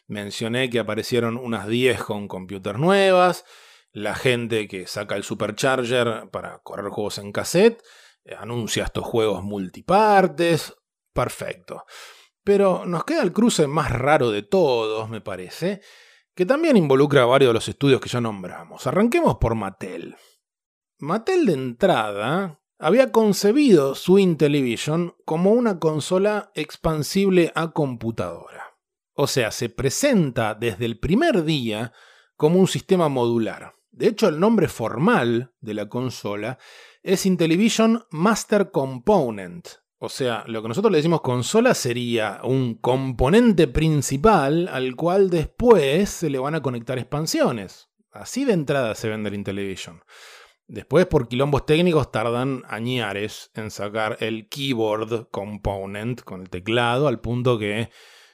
[0.08, 3.44] mencioné que aparecieron unas 10 con computers nuevas,
[3.92, 7.82] la gente que saca el Supercharger para correr juegos en cassette,
[8.38, 10.74] anuncia estos juegos multipartes,
[11.12, 11.84] perfecto.
[12.44, 15.80] Pero nos queda el cruce más raro de todos, me parece,
[16.34, 18.86] que también involucra a varios de los estudios que ya nombramos.
[18.86, 20.16] Arranquemos por Mattel.
[20.98, 28.78] Mattel de entrada había concebido su Intellivision como una consola expansible a computadora.
[29.12, 31.92] O sea, se presenta desde el primer día
[32.36, 33.74] como un sistema modular.
[33.90, 36.58] De hecho, el nombre formal de la consola
[37.02, 39.68] es Intellivision Master Component.
[39.98, 46.08] O sea, lo que nosotros le decimos consola sería un componente principal al cual después
[46.08, 47.90] se le van a conectar expansiones.
[48.10, 50.02] Así de entrada se vende el Intellivision.
[50.66, 57.20] Después, por quilombos técnicos, tardan añares en sacar el keyboard component con el teclado, al
[57.20, 57.90] punto que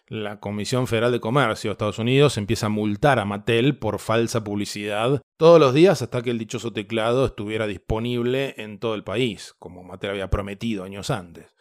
[0.09, 4.45] la Comisión Federal de Comercio de Estados Unidos empieza a multar a Mattel por falsa
[4.45, 9.55] publicidad todos los días hasta que el dichoso teclado estuviera disponible en todo el país,
[9.59, 11.55] como Mattel había prometido años antes.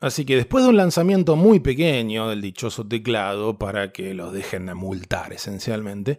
[0.00, 4.66] Así que después de un lanzamiento muy pequeño del dichoso teclado, para que los dejen
[4.66, 6.18] de multar esencialmente,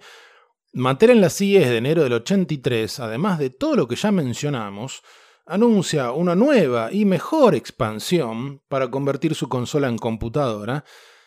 [0.73, 5.01] Mattel en las CIES de enero del 83, además de todo lo que ya mencionamos,
[5.45, 10.85] anuncia una nueva y mejor expansión para convertir su consola en computadora,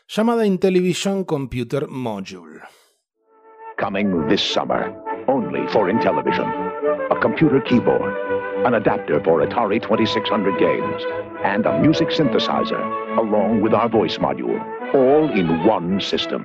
[0.09, 2.61] llamada Intellivision Computer Module.
[3.79, 4.95] Coming this summer,
[5.29, 6.47] only for Intellivision.
[7.11, 8.15] A computer keyboard,
[8.67, 11.03] an adapter for Atari 2600 games,
[11.43, 14.61] and a music synthesizer, along with our voice module,
[14.95, 16.45] all in one system.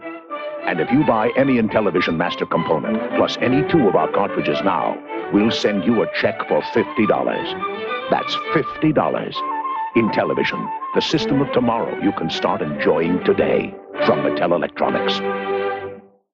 [0.63, 4.97] And if you buy any Intellivision Master component, plus any two of our cartridges now,
[5.33, 8.09] we'll send you a check for $50.
[8.09, 9.58] That's $50.
[9.95, 13.73] The system of tomorrow you can start enjoying today
[14.05, 14.19] from.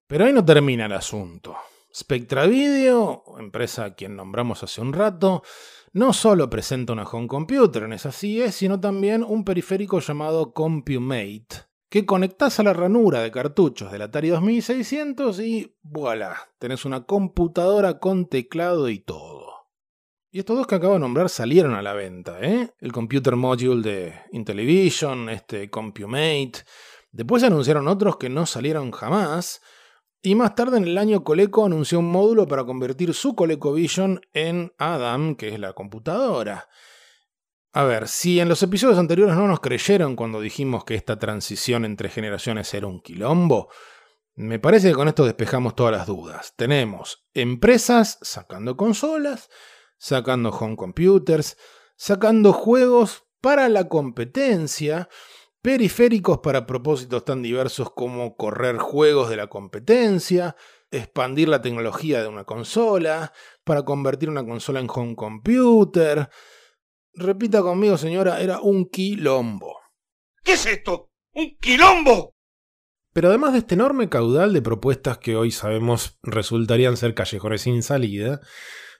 [0.07, 1.55] Pero ahí no termina el asunto.
[1.93, 5.43] Spectra Video, empresa a quien nombramos hace un rato,
[5.93, 11.65] no solo presenta una home computer en esa CIE, sino también un periférico llamado CompuMate,
[11.89, 17.99] que conectás a la ranura de cartuchos del Atari 2600 y voilà, tenés una computadora
[17.99, 19.34] con teclado y todo.
[20.35, 22.73] Y estos dos que acabo de nombrar salieron a la venta, ¿eh?
[22.81, 26.65] El Computer Module de Intellivision, este CompuMate.
[27.09, 29.61] Después anunciaron otros que no salieron jamás.
[30.21, 34.73] Y más tarde en el año Coleco anunció un módulo para convertir su ColecoVision en
[34.77, 36.67] Adam, que es la computadora.
[37.71, 41.85] A ver, si en los episodios anteriores no nos creyeron cuando dijimos que esta transición
[41.85, 43.69] entre generaciones era un quilombo,
[44.33, 46.55] me parece que con esto despejamos todas las dudas.
[46.57, 49.49] Tenemos empresas sacando consolas,
[50.05, 51.57] sacando home computers,
[51.95, 55.09] sacando juegos para la competencia,
[55.63, 60.55] periféricos para propósitos tan diversos como correr juegos de la competencia,
[60.91, 63.33] expandir la tecnología de una consola,
[63.63, 66.29] para convertir una consola en home computer.
[67.15, 69.75] Repita conmigo, señora, era un quilombo.
[70.43, 71.09] ¿Qué es esto?
[71.33, 72.35] ¡Un quilombo!
[73.11, 77.81] Pero además de este enorme caudal de propuestas que hoy sabemos resultarían ser callejones sin
[77.81, 78.39] salida,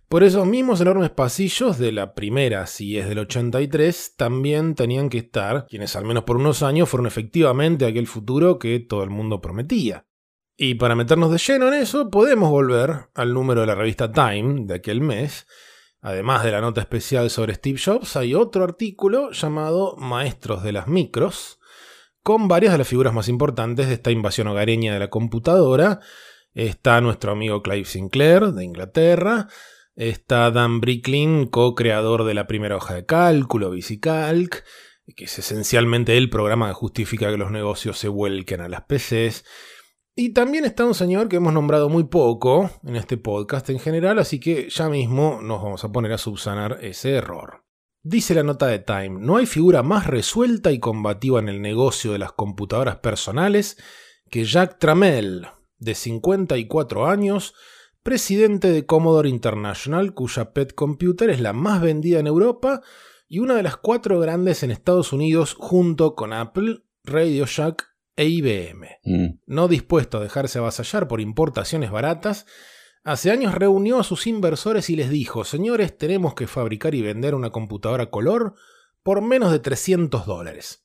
[0.08, 5.18] por esos mismos enormes pasillos de la primera, si es del 83, también tenían que
[5.18, 9.41] estar quienes al menos por unos años fueron efectivamente aquel futuro que todo el mundo
[9.41, 10.06] prometía.
[10.58, 14.66] Y para meternos de lleno en eso, podemos volver al número de la revista Time
[14.66, 15.47] de aquel mes.
[16.01, 20.88] Además de la nota especial sobre Steve Jobs, hay otro artículo llamado Maestros de las
[20.88, 21.60] Micros,
[22.22, 25.99] con varias de las figuras más importantes de esta invasión hogareña de la computadora.
[26.53, 29.47] Está nuestro amigo Clive Sinclair de Inglaterra,
[29.95, 34.65] Está Dan Bricklin, co-creador de la primera hoja de cálculo, VisiCalc,
[35.15, 39.45] que es esencialmente el programa que justifica que los negocios se vuelquen a las PCs.
[40.13, 44.19] Y también está un señor que hemos nombrado muy poco en este podcast en general,
[44.19, 47.63] así que ya mismo nos vamos a poner a subsanar ese error.
[48.03, 52.11] Dice la nota de Time, no hay figura más resuelta y combativa en el negocio
[52.11, 53.77] de las computadoras personales
[54.29, 57.53] que Jack Tramell, de 54 años,
[58.06, 62.84] presidente de Commodore International, cuya pet computer es la más vendida en Europa
[63.28, 68.26] y una de las cuatro grandes en Estados Unidos junto con Apple, Radio Shack e
[68.26, 68.99] IBM.
[69.06, 69.39] Mm.
[69.47, 72.45] No dispuesto a dejarse avasallar por importaciones baratas,
[73.03, 77.34] hace años reunió a sus inversores y les dijo, señores, tenemos que fabricar y vender
[77.34, 78.53] una computadora color
[79.01, 80.84] por menos de 300 dólares.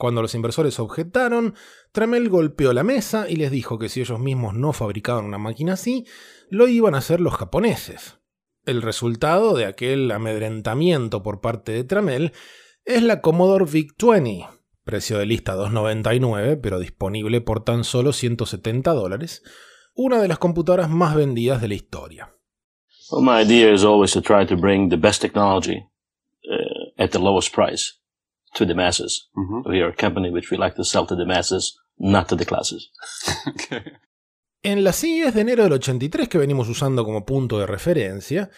[0.00, 1.54] Cuando los inversores objetaron,
[1.92, 5.74] Tramel golpeó la mesa y les dijo que si ellos mismos no fabricaban una máquina
[5.74, 6.06] así,
[6.48, 8.18] lo iban a hacer los japoneses.
[8.64, 12.32] El resultado de aquel amedrentamiento por parte de Tramel
[12.86, 14.48] es la Commodore VIC-20,
[14.84, 19.42] precio de lista 2.99, pero disponible por tan solo 170 dólares,
[19.94, 22.34] una de las computadoras más vendidas de la historia.
[23.20, 25.76] My idea is always to try to bring the best technology
[26.50, 27.99] uh, at the lowest price
[28.54, 29.30] to the masses.
[29.66, 32.46] We are a company which we like to sell to the masses, not to the
[32.46, 32.90] classes.
[34.62, 38.50] En las CIEs de enero del 83 que venimos usando como punto de referencia,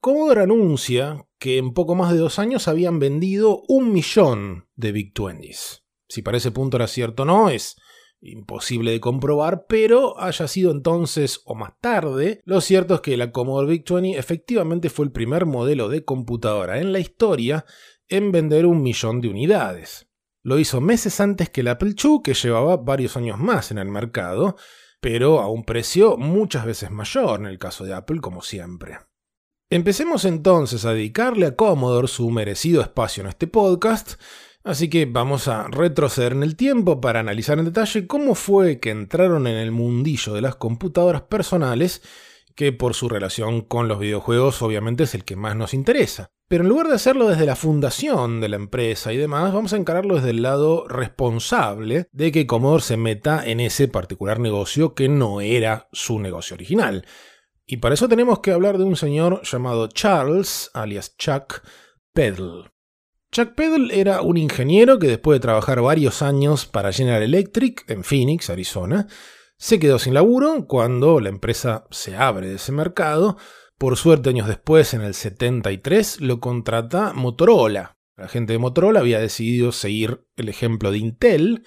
[0.00, 5.12] Commodore anuncia que en poco más de dos años habían vendido un millón de Big
[5.12, 5.82] 20s.
[6.08, 7.74] Si para ese punto era cierto o no, es
[8.20, 13.32] imposible de comprobar, pero haya sido entonces o más tarde, lo cierto es que la
[13.32, 17.64] Commodore Big 20 efectivamente fue el primer modelo de computadora en la historia
[18.08, 20.08] en vender un millón de unidades.
[20.42, 23.88] Lo hizo meses antes que el Apple II, que llevaba varios años más en el
[23.88, 24.56] mercado,
[25.00, 28.98] pero a un precio muchas veces mayor en el caso de Apple, como siempre.
[29.70, 34.14] Empecemos entonces a dedicarle a Commodore su merecido espacio en este podcast,
[34.64, 38.90] así que vamos a retroceder en el tiempo para analizar en detalle cómo fue que
[38.90, 42.02] entraron en el mundillo de las computadoras personales,
[42.54, 46.32] que por su relación con los videojuegos obviamente es el que más nos interesa.
[46.48, 49.76] Pero en lugar de hacerlo desde la fundación de la empresa y demás, vamos a
[49.76, 55.10] encararlo desde el lado responsable de que Commodore se meta en ese particular negocio que
[55.10, 57.04] no era su negocio original.
[57.66, 61.62] Y para eso tenemos que hablar de un señor llamado Charles, alias Chuck
[62.14, 62.70] Peddle.
[63.30, 68.04] Chuck Peddle era un ingeniero que después de trabajar varios años para General Electric en
[68.04, 69.06] Phoenix, Arizona,
[69.58, 73.36] se quedó sin laburo cuando la empresa se abre de ese mercado
[73.78, 77.96] por suerte, años después, en el 73, lo contrata Motorola.
[78.16, 81.64] La gente de Motorola había decidido seguir el ejemplo de Intel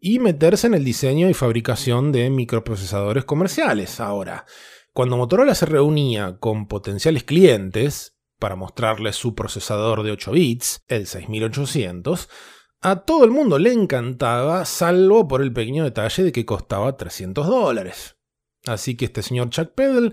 [0.00, 3.98] y meterse en el diseño y fabricación de microprocesadores comerciales.
[3.98, 4.46] Ahora,
[4.92, 11.08] cuando Motorola se reunía con potenciales clientes para mostrarles su procesador de 8 bits, el
[11.08, 12.28] 6800,
[12.80, 17.44] a todo el mundo le encantaba, salvo por el pequeño detalle de que costaba 300
[17.48, 18.16] dólares.
[18.66, 20.12] Así que este señor Chuck Peddle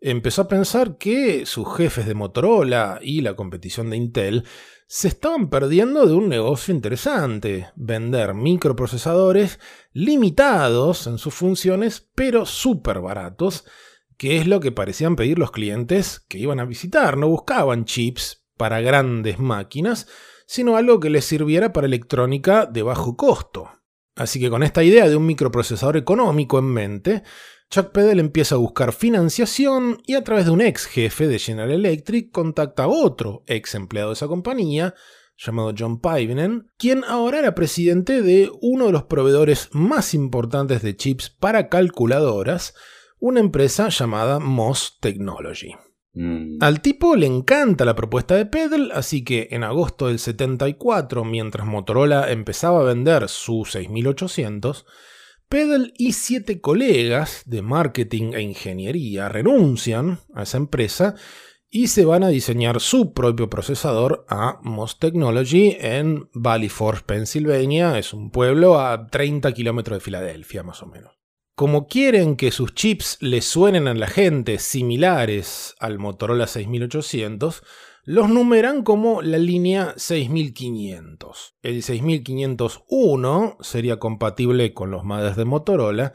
[0.00, 4.44] empezó a pensar que sus jefes de Motorola y la competición de Intel
[4.88, 9.58] se estaban perdiendo de un negocio interesante, vender microprocesadores
[9.92, 13.64] limitados en sus funciones, pero súper baratos,
[14.16, 18.46] que es lo que parecían pedir los clientes que iban a visitar, no buscaban chips
[18.56, 20.06] para grandes máquinas,
[20.46, 23.70] sino algo que les sirviera para electrónica de bajo costo.
[24.14, 27.22] Así que con esta idea de un microprocesador económico en mente,
[27.70, 31.70] Chuck Peddle empieza a buscar financiación y a través de un ex jefe de General
[31.70, 34.94] Electric contacta a otro ex empleado de esa compañía,
[35.36, 40.96] llamado John Pivenen, quien ahora era presidente de uno de los proveedores más importantes de
[40.96, 42.74] chips para calculadoras,
[43.18, 45.74] una empresa llamada MOS Technology.
[46.14, 46.58] Mm.
[46.60, 51.66] Al tipo le encanta la propuesta de Pedal, así que en agosto del 74, mientras
[51.66, 54.86] Motorola empezaba a vender su 6800,
[55.48, 61.14] Pedal y siete colegas de marketing e ingeniería renuncian a esa empresa
[61.70, 67.98] y se van a diseñar su propio procesador a MOS Technology en Valley Forge, Pennsylvania.
[67.98, 71.12] Es un pueblo a 30 kilómetros de Filadelfia, más o menos.
[71.54, 77.62] Como quieren que sus chips le suenen a la gente similares al Motorola 6800,
[78.06, 81.56] los numeran como la línea 6500.
[81.60, 86.12] El 6501 sería compatible con los MADES de Motorola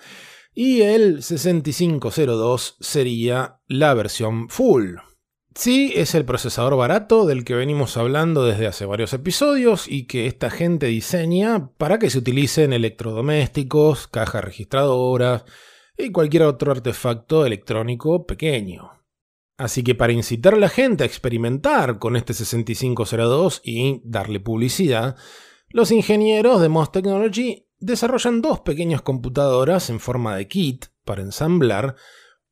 [0.53, 4.95] y el 6502 sería la versión full.
[5.53, 10.27] Sí, es el procesador barato del que venimos hablando desde hace varios episodios y que
[10.27, 15.43] esta gente diseña para que se utilice en electrodomésticos, cajas registradoras
[15.97, 19.00] y cualquier otro artefacto electrónico pequeño.
[19.57, 25.15] Así que para incitar a la gente a experimentar con este 6502 y darle publicidad,
[25.69, 31.95] los ingenieros de MOS Technology desarrollan dos pequeñas computadoras en forma de kit para ensamblar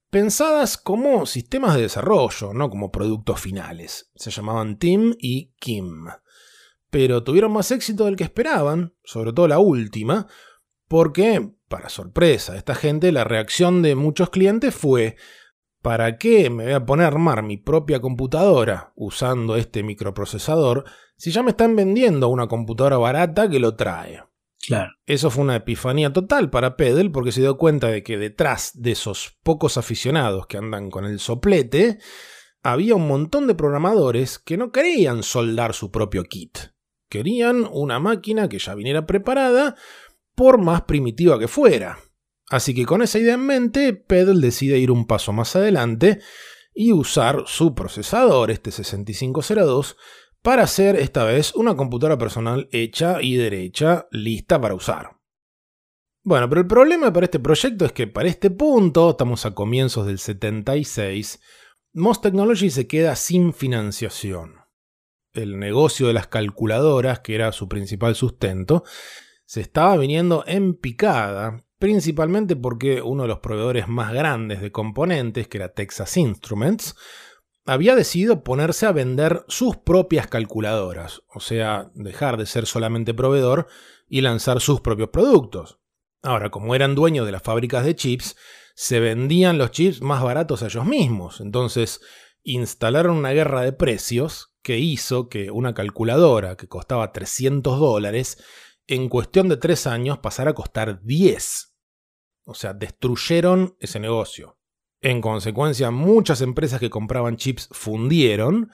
[0.10, 4.12] pensadas como sistemas de desarrollo, no como productos finales.
[4.16, 6.06] Se llamaban Tim y Kim.
[6.90, 10.28] Pero tuvieron más éxito del que esperaban, sobre todo la última,
[10.88, 15.16] porque, para sorpresa de esta gente, la reacción de muchos clientes fue
[15.82, 20.84] ¿Para qué me voy a poner a armar mi propia computadora usando este microprocesador
[21.16, 24.24] si ya me están vendiendo una computadora barata que lo trae?
[24.66, 24.92] Claro.
[25.06, 28.92] Eso fue una epifanía total para Pedal porque se dio cuenta de que detrás de
[28.92, 32.00] esos pocos aficionados que andan con el soplete,
[32.62, 36.58] había un montón de programadores que no querían soldar su propio kit.
[37.08, 39.76] Querían una máquina que ya viniera preparada,
[40.36, 41.98] por más primitiva que fuera.
[42.50, 46.20] Así que con esa idea en mente, Pedal decide ir un paso más adelante
[46.74, 49.98] y usar su procesador, este 6502,
[50.42, 55.20] para hacer esta vez una computadora personal hecha y derecha, lista para usar.
[56.24, 60.08] Bueno, pero el problema para este proyecto es que para este punto, estamos a comienzos
[60.08, 61.40] del 76,
[61.94, 64.56] MOS Technology se queda sin financiación.
[65.34, 68.84] El negocio de las calculadoras, que era su principal sustento,
[69.46, 75.48] se estaba viniendo en picada, principalmente porque uno de los proveedores más grandes de componentes,
[75.48, 76.96] que era Texas Instruments,
[77.66, 83.68] había decidido ponerse a vender sus propias calculadoras, o sea, dejar de ser solamente proveedor
[84.08, 85.80] y lanzar sus propios productos.
[86.22, 88.36] Ahora, como eran dueños de las fábricas de chips,
[88.76, 92.02] se vendían los chips más baratos a ellos mismos, entonces
[92.44, 98.44] instalaron una guerra de precios que hizo que una calculadora que costaba 300 dólares
[98.88, 101.69] en cuestión de tres años pasara a costar 10.
[102.50, 104.58] O sea, destruyeron ese negocio.
[105.02, 108.72] En consecuencia, muchas empresas que compraban chips fundieron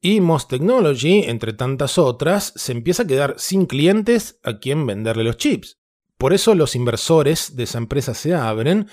[0.00, 5.24] y MOS Technology, entre tantas otras, se empieza a quedar sin clientes a quien venderle
[5.24, 5.78] los chips.
[6.16, 8.88] Por eso los inversores de esa empresa se abren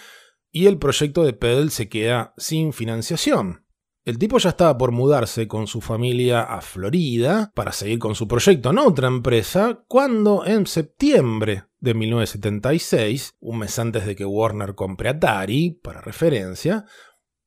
[0.52, 3.66] y el proyecto de Pedal se queda sin financiación.
[4.04, 8.28] El tipo ya estaba por mudarse con su familia a Florida para seguir con su
[8.28, 14.74] proyecto en otra empresa, cuando en septiembre de 1976, un mes antes de que Warner
[14.74, 16.86] compre Atari, para referencia,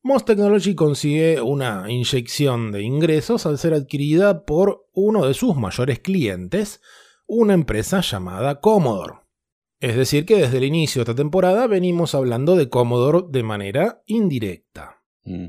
[0.02, 5.98] MOS Technology consigue una inyección de ingresos al ser adquirida por uno de sus mayores
[5.98, 6.80] clientes,
[7.26, 9.14] una empresa llamada Commodore.
[9.80, 14.02] Es decir, que desde el inicio de esta temporada venimos hablando de Commodore de manera
[14.06, 15.02] indirecta.
[15.24, 15.48] Mm.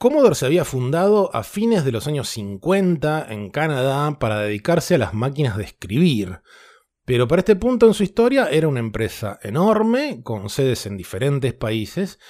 [0.00, 0.34] Commodore?
[0.34, 5.12] Se había fundado a fines de los años 50 en Canadá para dedicarse a las
[5.12, 6.40] máquinas de escribir.
[7.10, 11.52] Pero para este punto en su historia era una empresa enorme, con sedes en diferentes
[11.52, 12.20] países,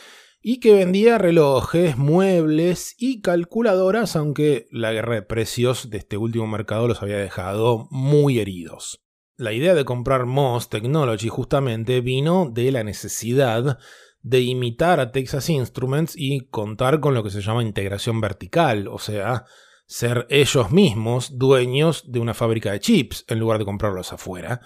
[0.40, 6.46] y que vendía relojes, muebles y calculadoras, aunque la guerra de precios de este último
[6.46, 9.04] mercado los había dejado muy heridos.
[9.36, 13.76] La idea de comprar MOS Technology justamente vino de la necesidad
[14.22, 18.98] de imitar a Texas Instruments y contar con lo que se llama integración vertical, o
[18.98, 19.44] sea,
[19.90, 24.60] ser ellos mismos dueños de una fábrica de chips en lugar de comprarlos afuera,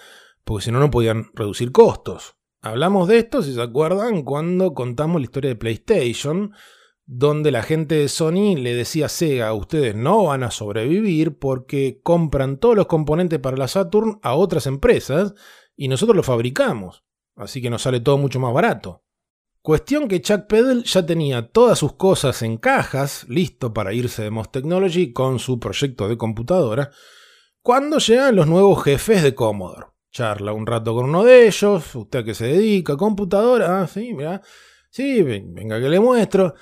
[0.45, 2.37] porque si no, no podían reducir costos.
[2.61, 6.53] Hablamos de esto, si se acuerdan, cuando contamos la historia de PlayStation,
[7.07, 12.01] donde la gente de Sony le decía a Sega, ustedes no van a sobrevivir porque
[12.03, 15.33] compran todos los componentes para la Saturn a otras empresas
[15.75, 17.03] y nosotros los fabricamos,
[17.35, 19.04] así que nos sale todo mucho más barato.
[19.65, 24.31] Cuestión que Chuck Peddle ya tenía todas sus cosas en cajas, listo para irse de
[24.31, 26.91] Most Technology con su proyecto de computadora,
[27.63, 29.87] cuando llegan los nuevos jefes de Commodore.
[30.11, 34.13] Charla un rato con uno de ellos, usted a qué se dedica, computadora, ah, sí,
[34.13, 34.43] mira,
[34.91, 36.55] sí, venga que le muestro.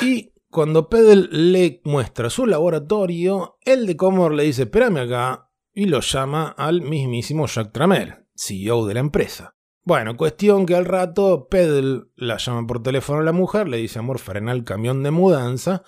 [0.00, 5.84] Y cuando Peddle le muestra su laboratorio, el de Commodore le dice, espérame acá, y
[5.84, 9.54] lo llama al mismísimo Jack Tramel, CEO de la empresa.
[9.82, 13.98] Bueno, cuestión que al rato Peddle la llama por teléfono a la mujer, le dice,
[13.98, 15.82] amor, frena el camión de mudanza,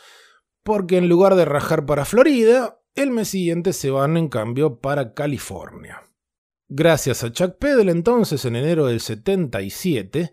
[0.62, 5.12] porque en lugar de rajar para Florida, el mes siguiente se van en cambio para
[5.12, 6.02] California.
[6.68, 10.32] Gracias a Chuck Peddle entonces, en enero del 77,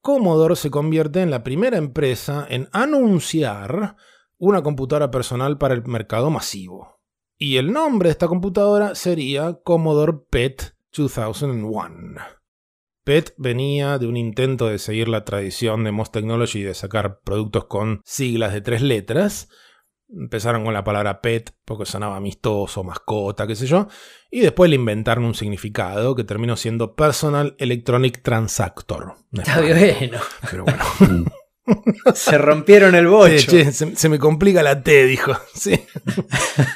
[0.00, 3.96] Commodore se convierte en la primera empresa en anunciar
[4.38, 7.00] una computadora personal para el mercado masivo.
[7.36, 12.39] Y el nombre de esta computadora sería Commodore PET 2001.
[13.04, 17.64] PET venía de un intento de seguir la tradición de Most Technology de sacar productos
[17.64, 19.48] con siglas de tres letras.
[20.08, 23.88] Empezaron con la palabra PET porque sonaba amistoso, mascota, qué sé yo.
[24.30, 29.14] Y después le inventaron un significado que terminó siendo Personal Electronic Transactor.
[29.32, 30.18] Está bueno.
[30.50, 31.32] Pero bueno.
[32.14, 33.50] se rompieron el bocho.
[33.50, 35.32] se, se, me complica la T, dijo.
[35.54, 35.80] Sí.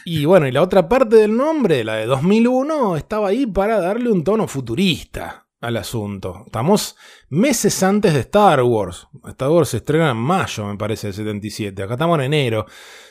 [0.05, 4.13] y bueno, y la otra parte del nombre, la de 2001, estaba ahí para darle
[4.13, 6.43] un tono futurista al asunto.
[6.47, 6.97] Estamos
[7.31, 9.09] meses antes de Star Wars.
[9.29, 11.83] Star Wars se estrena en mayo, me parece, del 77.
[11.83, 12.67] Acá estamos en enero.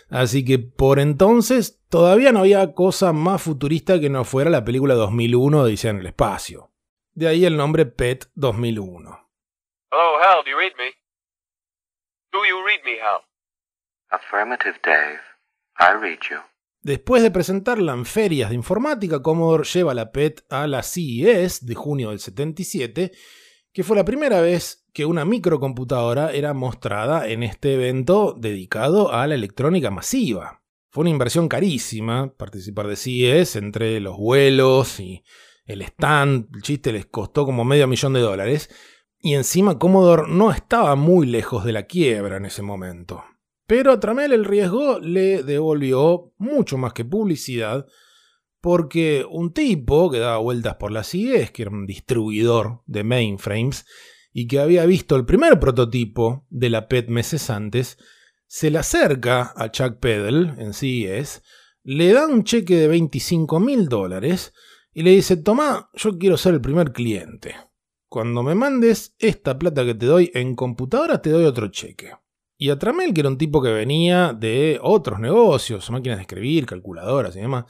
[0.09, 4.93] Así que por entonces todavía no había cosa más futurista que no fuera la película
[4.93, 6.71] 2001 de en el espacio.
[7.13, 9.29] De ahí el nombre PET 2001.
[9.91, 10.91] Hello, Hal, do you read me?
[12.31, 13.21] Do you read me, Hal?
[14.09, 15.19] Affirmative, Dave.
[15.79, 16.37] I read you.
[16.83, 21.75] Después de presentarla en ferias de informática, Commodore lleva la PET a la CES de
[21.75, 23.13] junio del 77,
[23.71, 29.25] que fue la primera vez que una microcomputadora era mostrada en este evento dedicado a
[29.27, 30.61] la electrónica masiva.
[30.89, 35.23] Fue una inversión carísima participar de CES entre los vuelos y
[35.65, 38.69] el stand, el chiste les costó como medio millón de dólares,
[39.19, 43.23] y encima Commodore no estaba muy lejos de la quiebra en ese momento.
[43.65, 47.85] Pero a Tramel el riesgo le devolvió mucho más que publicidad,
[48.61, 53.85] porque un tipo que daba vueltas por las CIES, que era un distribuidor de mainframes,
[54.31, 57.97] y que había visto el primer prototipo de la PET meses antes,
[58.47, 61.43] se le acerca a Chuck Peddle en CES,
[61.83, 64.53] le da un cheque de 25 mil dólares
[64.93, 67.55] y le dice, toma, yo quiero ser el primer cliente.
[68.07, 72.11] Cuando me mandes esta plata que te doy en computadora, te doy otro cheque.
[72.57, 76.65] Y a Tramel, que era un tipo que venía de otros negocios, máquinas de escribir,
[76.65, 77.65] calculadoras y demás,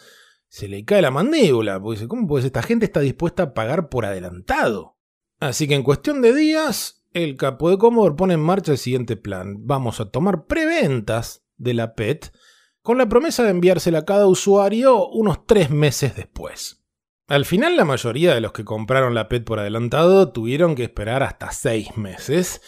[0.47, 3.89] se le cae la mandíbula, porque dice, ¿cómo pues esta gente está dispuesta a pagar
[3.89, 4.97] por adelantado?
[5.39, 9.15] Así que en cuestión de días, el capo de Commodore pone en marcha el siguiente
[9.15, 9.57] plan.
[9.65, 12.33] Vamos a tomar preventas de la PET
[12.81, 16.83] con la promesa de enviársela a cada usuario unos tres meses después.
[17.27, 21.23] Al final la mayoría de los que compraron la PET por adelantado tuvieron que esperar
[21.23, 22.61] hasta seis meses,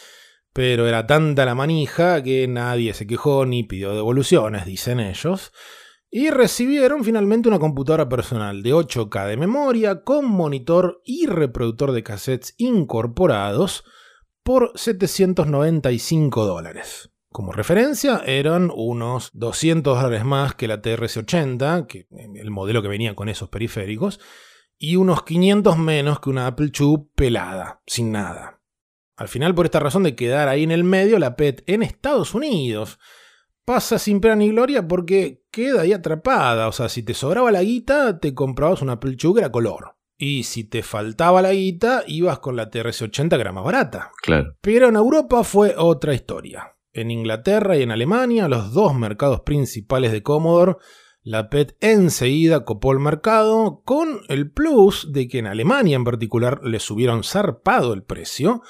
[0.56, 5.52] pero era tanta la manija que nadie se quejó ni pidió devoluciones, dicen ellos,
[6.10, 12.02] y recibieron finalmente una computadora personal de 8K de memoria con monitor y reproductor de
[12.02, 13.84] cassettes incorporados
[14.42, 17.10] por 795 dólares.
[17.28, 23.14] Como referencia, eran unos 200 dólares más que la TRS-80, que el modelo que venía
[23.14, 24.20] con esos periféricos,
[24.78, 28.55] y unos 500 menos que una Apple II pelada, sin nada.
[29.16, 32.34] Al final, por esta razón de quedar ahí en el medio, la PET en Estados
[32.34, 32.98] Unidos
[33.64, 36.68] pasa sin pena ni gloria porque queda ahí atrapada.
[36.68, 38.98] O sea, si te sobraba la guita, te comprabas una
[39.38, 39.96] era color.
[40.18, 44.12] Y si te faltaba la guita, ibas con la TRS-80 que era más barata.
[44.22, 44.56] Claro.
[44.60, 46.76] Pero en Europa fue otra historia.
[46.92, 50.76] En Inglaterra y en Alemania, los dos mercados principales de Commodore,
[51.22, 56.60] la PET enseguida copó el mercado, con el plus de que en Alemania en particular
[56.62, 58.62] le subieron zarpado el precio,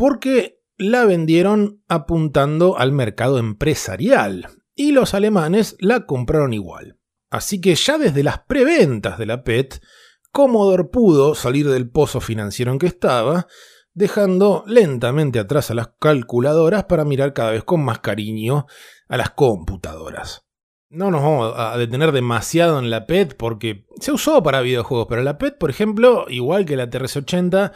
[0.00, 6.96] porque la vendieron apuntando al mercado empresarial y los alemanes la compraron igual.
[7.28, 9.82] Así que ya desde las preventas de la PET,
[10.32, 13.46] Commodore pudo salir del pozo financiero en que estaba,
[13.92, 18.64] dejando lentamente atrás a las calculadoras para mirar cada vez con más cariño
[19.06, 20.46] a las computadoras.
[20.88, 25.22] No nos vamos a detener demasiado en la PET porque se usó para videojuegos, pero
[25.22, 27.72] la PET, por ejemplo, igual que la TRS-80,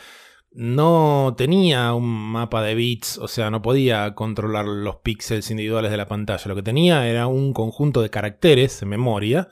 [0.54, 5.96] no tenía un mapa de bits, o sea, no podía controlar los píxeles individuales de
[5.96, 6.44] la pantalla.
[6.46, 9.48] Lo que tenía era un conjunto de caracteres en memoria.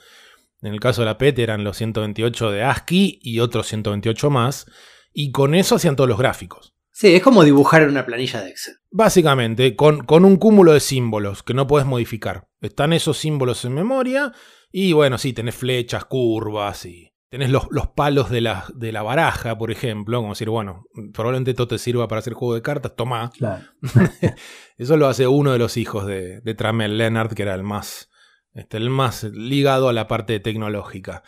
[0.61, 4.67] En el caso de la PET eran los 128 de ASCII y otros 128 más.
[5.13, 6.73] Y con eso hacían todos los gráficos.
[6.93, 8.77] Sí, es como dibujar en una planilla de Excel.
[8.91, 12.49] Básicamente, con, con un cúmulo de símbolos que no puedes modificar.
[12.61, 14.33] Están esos símbolos en memoria.
[14.71, 19.03] Y bueno, sí, tenés flechas, curvas y tenés los, los palos de la, de la
[19.03, 22.95] baraja, por ejemplo, como decir, bueno, probablemente esto te sirva para hacer juego de cartas,
[22.95, 23.31] toma.
[23.31, 23.65] Claro.
[24.77, 28.11] Eso lo hace uno de los hijos de, de Tramel Leonard, que era el más,
[28.53, 31.23] este, el más ligado a la parte tecnológica.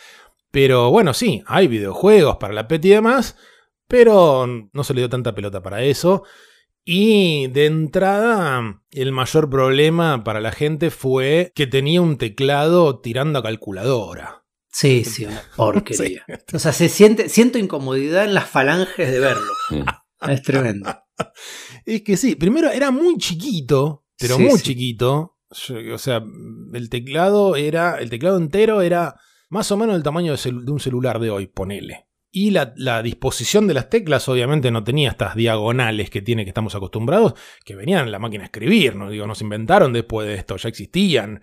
[0.51, 3.39] Pero bueno, sí, hay videojuegos para la PET y demás,
[3.89, 6.25] pero no se le dio tanta pelota para eso.
[6.85, 13.39] Y de entrada, el mayor problema para la gente fue que tenía un teclado tirando
[13.39, 14.44] a calculadora.
[14.75, 16.25] Sí, sí, una porquería.
[16.53, 19.53] O sea, se siente, siento incomodidad en las falanges de verlo.
[20.29, 20.91] Es tremendo.
[21.85, 24.65] Es que sí, primero era muy chiquito, pero Sí, muy sí.
[24.65, 25.37] chiquito.
[25.51, 26.23] Yo- O sea,
[26.73, 27.99] el teclado era.
[27.99, 29.17] El teclado entero era
[29.51, 32.07] más o menos el tamaño de, celu- de un celular de hoy, ponele.
[32.31, 36.51] Y la, la disposición de las teclas, obviamente, no tenía estas diagonales que tiene que
[36.51, 40.27] estamos acostumbrados, que venían en la máquina a escribir, no digo, no se inventaron después
[40.27, 41.43] de esto, ya existían.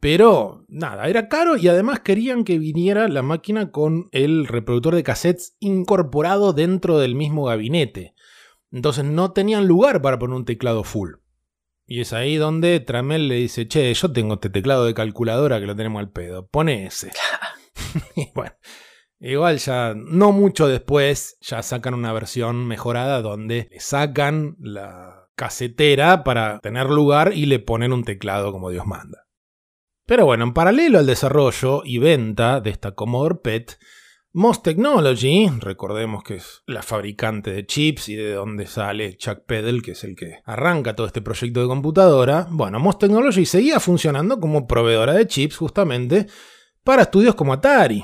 [0.00, 5.02] Pero nada, era caro y además querían que viniera la máquina con el reproductor de
[5.02, 8.14] cassettes incorporado dentro del mismo gabinete.
[8.70, 11.14] Entonces no tenían lugar para poner un teclado full.
[11.86, 15.66] Y es ahí donde Tramel le dice, che, yo tengo este teclado de calculadora que
[15.66, 17.10] lo tenemos al pedo, pone ese.
[18.16, 18.54] y bueno,
[19.20, 26.24] igual ya, no mucho después, ya sacan una versión mejorada donde le sacan la casetera
[26.24, 29.27] para tener lugar y le ponen un teclado como Dios manda.
[30.08, 33.78] Pero bueno, en paralelo al desarrollo y venta de esta Commodore PET,
[34.32, 39.82] Moss Technology, recordemos que es la fabricante de chips y de donde sale Chuck Peddle,
[39.82, 44.40] que es el que arranca todo este proyecto de computadora, bueno, Moss Technology seguía funcionando
[44.40, 46.26] como proveedora de chips justamente
[46.82, 48.02] para estudios como Atari.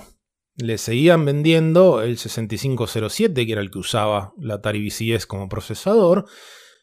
[0.57, 6.27] Le seguían vendiendo el 6507, que era el que usaba la Atari VCS como procesador,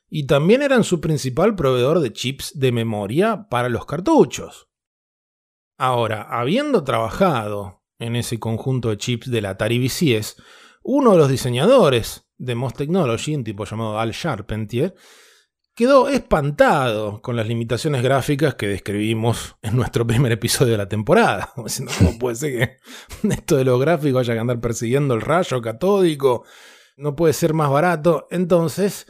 [0.10, 4.71] y también eran su principal proveedor de chips de memoria para los cartuchos.
[5.84, 10.36] Ahora, habiendo trabajado en ese conjunto de chips de la Atari VCS,
[10.84, 14.94] uno de los diseñadores de Moss Technology, un tipo llamado Al Charpentier,
[15.74, 21.52] quedó espantado con las limitaciones gráficas que describimos en nuestro primer episodio de la temporada.
[21.56, 22.52] ¿Cómo puede ser
[23.24, 26.44] que esto de los gráficos haya que andar persiguiendo el rayo catódico?
[26.96, 28.28] No puede ser más barato.
[28.30, 29.08] Entonces,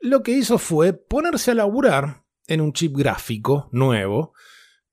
[0.00, 4.34] lo que hizo fue ponerse a laburar en un chip gráfico nuevo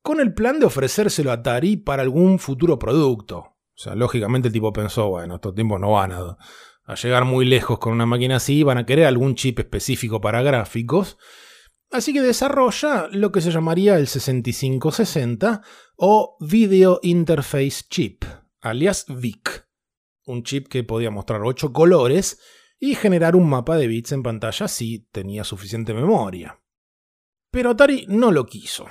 [0.07, 3.39] con el plan de ofrecérselo a Atari para algún futuro producto.
[3.39, 6.37] O sea, lógicamente el tipo pensó, bueno, estos tiempos no van a,
[6.85, 10.41] a llegar muy lejos con una máquina así, van a querer algún chip específico para
[10.41, 11.17] gráficos.
[11.91, 15.61] Así que desarrolla lo que se llamaría el 6560
[15.97, 18.23] o Video Interface Chip,
[18.61, 19.67] alias VIC.
[20.25, 22.39] Un chip que podía mostrar 8 colores
[22.79, 26.61] y generar un mapa de bits en pantalla si tenía suficiente memoria.
[27.51, 28.85] Pero Atari no lo quiso,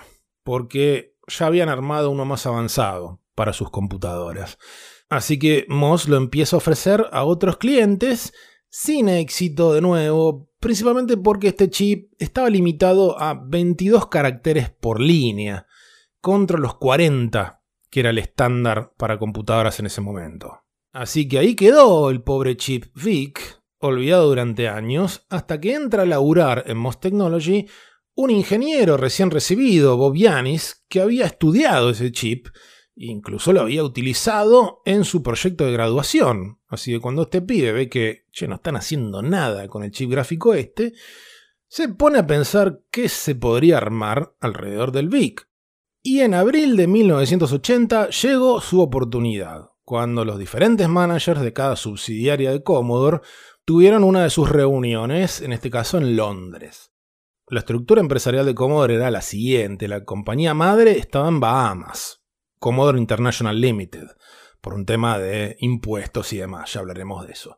[0.46, 4.58] porque ya habían armado uno más avanzado para sus computadoras.
[5.08, 8.32] Así que Moss lo empieza a ofrecer a otros clientes
[8.68, 15.66] sin éxito de nuevo, principalmente porque este chip estaba limitado a 22 caracteres por línea,
[16.20, 20.62] contra los 40 que era el estándar para computadoras en ese momento.
[20.92, 23.40] Así que ahí quedó el pobre chip VIC,
[23.78, 27.66] olvidado durante años, hasta que entra a laburar en Moss Technology
[28.16, 32.48] un ingeniero recién recibido, Bob Yanis, que había estudiado ese chip,
[32.96, 36.58] incluso lo había utilizado en su proyecto de graduación.
[36.66, 40.54] Así que cuando este pibe ve que, no están haciendo nada con el chip gráfico
[40.54, 40.94] este,
[41.68, 45.46] se pone a pensar qué se podría armar alrededor del VIC.
[46.02, 52.50] Y en abril de 1980 llegó su oportunidad, cuando los diferentes managers de cada subsidiaria
[52.50, 53.20] de Commodore
[53.66, 56.95] tuvieron una de sus reuniones, en este caso en Londres.
[57.48, 62.24] La estructura empresarial de Commodore era la siguiente, la compañía madre estaba en Bahamas,
[62.58, 64.08] Commodore International Limited,
[64.60, 67.56] por un tema de impuestos y demás, ya hablaremos de eso.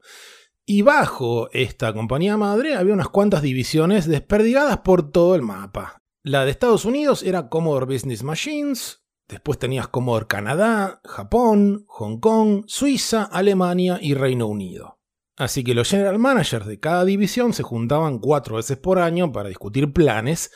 [0.67, 5.97] Y bajo esta compañía madre había unas cuantas divisiones desperdigadas por todo el mapa.
[6.23, 12.65] La de Estados Unidos era Commodore Business Machines, después tenías Commodore Canadá, Japón, Hong Kong,
[12.67, 14.98] Suiza, Alemania y Reino Unido.
[15.39, 19.49] Así que los general managers de cada división se juntaban cuatro veces por año para
[19.49, 20.51] discutir planes,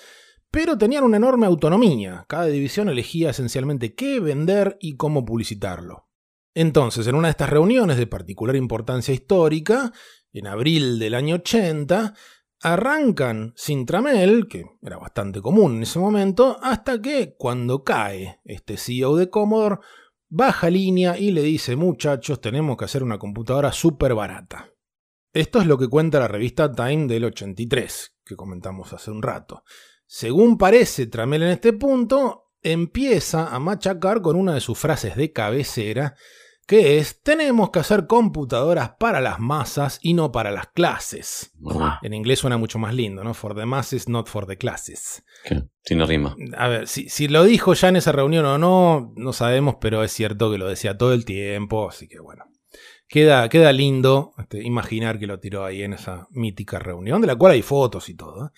[0.51, 2.27] pero tenían una enorme autonomía.
[2.29, 6.09] Cada división elegía esencialmente qué vender y cómo publicitarlo.
[6.53, 9.93] Entonces, en una de estas reuniones de particular importancia histórica,
[10.33, 12.15] en abril del año 80,
[12.61, 18.77] arrancan sin tramel, que era bastante común en ese momento, hasta que cuando cae este
[18.77, 19.79] CEO de Commodore,
[20.29, 24.72] baja línea y le dice, muchachos, tenemos que hacer una computadora súper barata.
[25.33, 29.65] Esto es lo que cuenta la revista Time del 83, que comentamos hace un rato.
[30.07, 35.33] Según parece Tramel en este punto, empieza a machacar con una de sus frases de
[35.33, 36.17] cabecera,
[36.67, 41.53] que es, tenemos que hacer computadoras para las masas y no para las clases.
[42.03, 43.33] En inglés suena mucho más lindo, ¿no?
[43.33, 45.25] For the masses, not for the classes.
[45.45, 45.65] ¿Qué?
[45.83, 46.37] Tiene rima.
[46.59, 50.05] A ver, si, si lo dijo ya en esa reunión o no, no sabemos, pero
[50.05, 52.45] es cierto que lo decía todo el tiempo, así que bueno.
[53.13, 57.37] Queda, queda lindo este, imaginar que lo tiró ahí en esa mítica reunión, de la
[57.37, 58.47] cual hay fotos y todo.
[58.47, 58.51] ¿eh?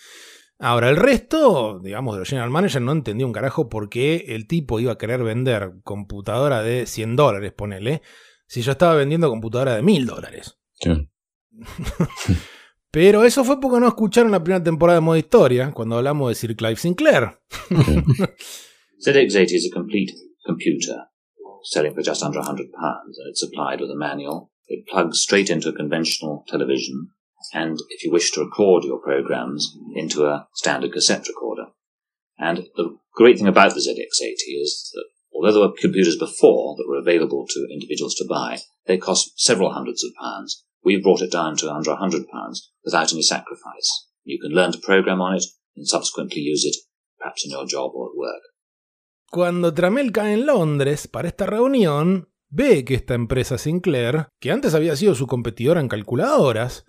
[0.60, 4.46] Ahora, el resto, digamos, de los general managers no entendió un carajo por qué el
[4.46, 8.02] tipo iba a querer vender computadora de 100 dólares, ponele,
[8.46, 10.56] si yo estaba vendiendo computadora de 1000 dólares.
[10.74, 11.10] Sí.
[12.92, 16.36] Pero eso fue porque no escucharon la primera temporada de Modo Historia, cuando hablamos de
[16.36, 17.40] Sir Clive Sinclair.
[19.04, 20.94] ZX80 is a complete computer,
[21.64, 22.70] selling for just under £100, and
[23.28, 24.50] it's supplied with a manual.
[24.66, 27.10] It plugs straight into a conventional television,
[27.52, 31.66] and if you wish to record your programs, into a standard cassette recorder.
[32.38, 35.04] And the great thing about the ZX80 is that
[35.34, 39.72] although there were computers before that were available to individuals to buy, they cost several
[39.72, 40.64] hundreds of pounds.
[40.82, 42.24] We've brought it down to under £100
[42.84, 44.06] without any sacrifice.
[44.24, 45.44] You can learn to program on it
[45.76, 46.76] and subsequently use it,
[47.18, 48.42] perhaps in your job or at work.
[49.34, 54.76] Cuando Tramel cae en Londres para esta reunión, ve que esta empresa Sinclair, que antes
[54.76, 56.84] había sido su competidora en calculadoras,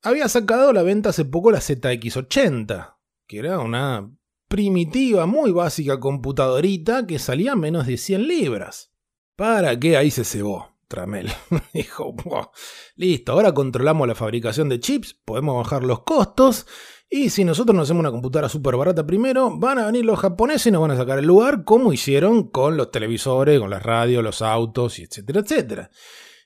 [0.00, 2.96] había sacado a la venta hace poco la ZX80,
[3.26, 4.10] que era una
[4.48, 8.94] primitiva, muy básica computadorita que salía menos de 100 libras.
[9.36, 10.70] ¿Para qué ahí se cebó?
[10.88, 11.30] Tramel
[11.74, 12.48] dijo, "Buah,
[12.96, 16.66] listo, ahora controlamos la fabricación de chips, podemos bajar los costos
[17.10, 20.68] y si nosotros nos hacemos una computadora súper barata primero, van a venir los japoneses
[20.68, 24.22] y nos van a sacar el lugar como hicieron con los televisores, con las radios,
[24.22, 25.90] los autos, etcétera, etcétera.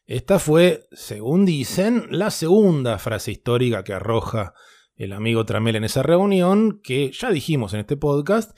[0.06, 4.54] Esta fue, según dicen, la segunda frase histórica que arroja
[4.96, 8.56] el amigo Tramel en esa reunión, que ya dijimos en este podcast,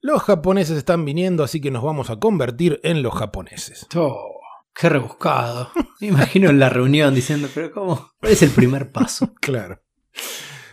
[0.00, 3.86] los japoneses están viniendo, así que nos vamos a convertir en los japoneses.
[3.96, 4.40] Oh,
[4.72, 5.70] qué rebuscado.
[6.00, 8.10] Me imagino en la reunión diciendo, pero ¿cómo?
[8.20, 9.34] ¿Cuál es el primer paso?
[9.40, 9.80] Claro.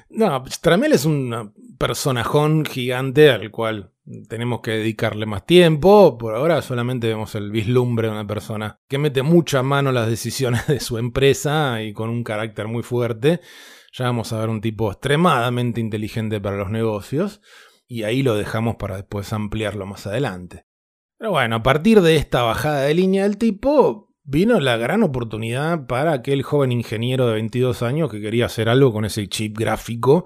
[0.10, 3.92] No, Tramel es un personajón gigante al cual
[4.30, 6.18] tenemos que dedicarle más tiempo.
[6.18, 10.68] Por ahora solamente vemos el vislumbre de una persona que mete mucha mano las decisiones
[10.68, 13.42] de su empresa y con un carácter muy fuerte.
[13.94, 17.42] Ya vamos a ver un tipo extremadamente inteligente para los negocios
[17.88, 20.66] y ahí lo dejamos para después ampliarlo más adelante.
[21.18, 25.86] Pero bueno, a partir de esta bajada de línea del tipo, vino la gran oportunidad
[25.86, 30.26] para aquel joven ingeniero de 22 años que quería hacer algo con ese chip gráfico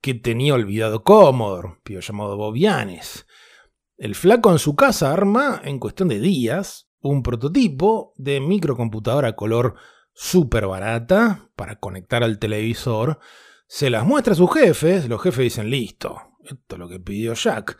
[0.00, 3.26] que tenía olvidado Commodore, pío llamado Bobianes.
[3.96, 9.76] El flaco en su casa arma, en cuestión de días, un prototipo de microcomputadora color
[10.12, 13.18] súper barata para conectar al televisor.
[13.66, 17.34] Se las muestra a sus jefes, los jefes dicen, listo, esto es lo que pidió
[17.34, 17.78] Jack.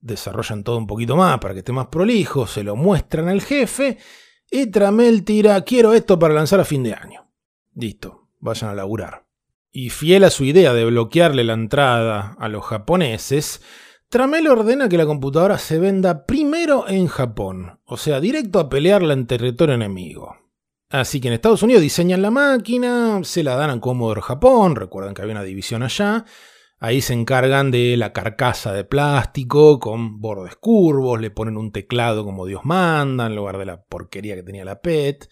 [0.00, 3.98] Desarrollan todo un poquito más para que esté más prolijo, se lo muestran al jefe
[4.70, 7.30] Tramel tira, quiero esto para lanzar a fin de año.
[7.74, 9.24] Listo, vayan a laburar.
[9.72, 13.62] Y fiel a su idea de bloquearle la entrada a los japoneses,
[14.08, 19.14] Tramel ordena que la computadora se venda primero en Japón, o sea, directo a pelearla
[19.14, 20.36] en territorio enemigo.
[20.88, 25.14] Así que en Estados Unidos diseñan la máquina, se la dan a Commodore Japón, recuerden
[25.14, 26.24] que había una división allá,
[26.80, 32.24] ahí se encargan de la carcasa de plástico con bordes curvos, le ponen un teclado
[32.24, 35.28] como Dios manda en lugar de la porquería que tenía la PET,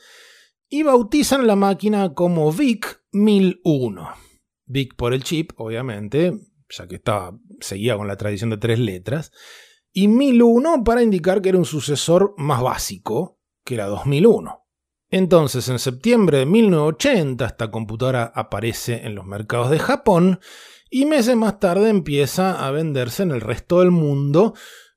[0.69, 4.09] y bautizan la máquina como VIC 1001.
[4.67, 6.39] VIC por el chip, obviamente,
[6.69, 9.33] ya que estaba, seguía con la tradición de tres letras,
[9.91, 14.67] y 1001 para indicar que era un sucesor más básico, que era 2001.
[15.11, 20.41] Entonces, en septiembre de 1980, esta computadora aparece en los mercados de Japón
[20.91, 24.55] y meses más tarde empieza a venderse en el resto del mundo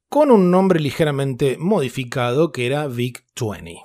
[0.09, 3.81] con un nombre ligeramente modificado que era VIC-20.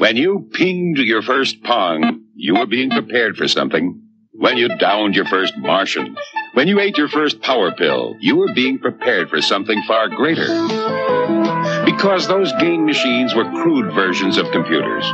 [0.00, 4.02] When you pinged your first pong, you were being prepared for something.
[4.32, 6.14] When you downed your first Martian,
[6.54, 11.17] when you ate your first power pill, you were being prepared for something far greater.
[11.88, 15.10] Because those game machines were crude versions of computers.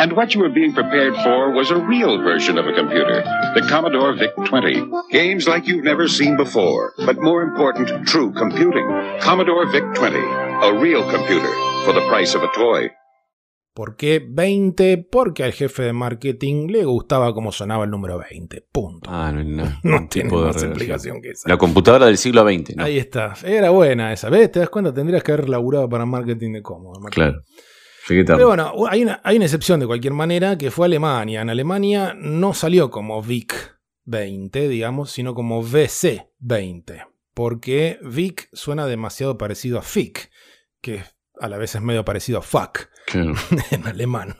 [0.00, 3.22] And what you were being prepared for was a real version of a computer,
[3.54, 5.10] the Commodore VIC-20.
[5.10, 8.88] Games like you've never seen before, but more important, true computing.
[9.20, 11.52] Commodore VIC-20, a real computer
[11.84, 12.90] for the price of a toy.
[13.78, 15.06] ¿Por qué 20?
[15.08, 18.66] Porque al jefe de marketing le gustaba cómo sonaba el número 20.
[18.72, 19.08] Punto.
[19.08, 20.70] Ah, no, no, No tiene más relación.
[20.70, 21.48] explicación que esa.
[21.48, 22.82] La computadora del siglo XX, ¿no?
[22.82, 23.34] Ahí está.
[23.44, 24.30] Era buena esa.
[24.30, 24.50] ¿Ves?
[24.50, 24.92] ¿Te das cuenta?
[24.92, 27.00] Tendrías que haber laburado para marketing de cómodo.
[27.08, 27.40] Claro.
[28.08, 28.38] Llegué tarde.
[28.38, 31.42] Pero bueno, hay una, hay una excepción de cualquier manera que fue Alemania.
[31.42, 37.04] En Alemania no salió como VIC 20, digamos, sino como VC 20.
[37.32, 40.32] Porque VIC suena demasiado parecido a FIC,
[40.80, 41.04] que
[41.40, 43.34] a la vez es medio parecido a fuck Claro.
[43.70, 44.36] en alemán.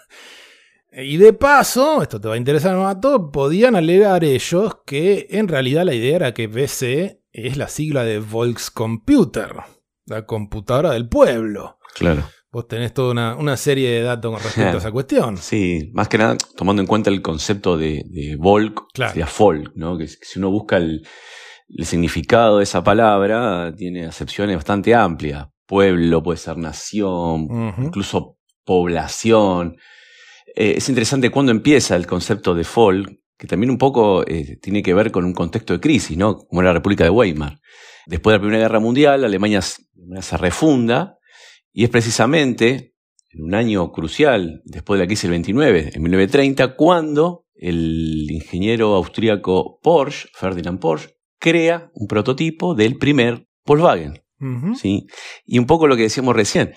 [0.92, 5.84] Y de paso, esto te va a interesar todos, podían alegar ellos que en realidad
[5.84, 9.54] la idea era que VC es la sigla de Volkscomputer,
[10.06, 11.78] la computadora del pueblo.
[11.94, 12.24] Claro.
[12.50, 15.36] Vos tenés toda una, una serie de datos con respecto a esa cuestión.
[15.36, 19.10] Sí, más que nada tomando en cuenta el concepto de, de Volk, Claro.
[19.12, 19.98] sería folk, ¿no?
[19.98, 21.06] Que si uno busca el,
[21.68, 25.48] el significado de esa palabra, tiene acepciones bastante amplias.
[25.68, 29.76] Pueblo, puede ser nación, incluso población.
[30.56, 34.82] Eh, es interesante cuando empieza el concepto de folk, que también un poco eh, tiene
[34.82, 36.38] que ver con un contexto de crisis, ¿no?
[36.38, 37.60] Como la República de Weimar.
[38.06, 41.18] Después de la Primera Guerra Mundial, Alemania se refunda
[41.70, 42.94] y es precisamente
[43.30, 48.94] en un año crucial, después de la crisis del 29, en 1930, cuando el ingeniero
[48.94, 54.14] austríaco Porsche, Ferdinand Porsche, crea un prototipo del primer Volkswagen.
[54.76, 55.06] ¿Sí?
[55.44, 56.74] Y un poco lo que decíamos recién,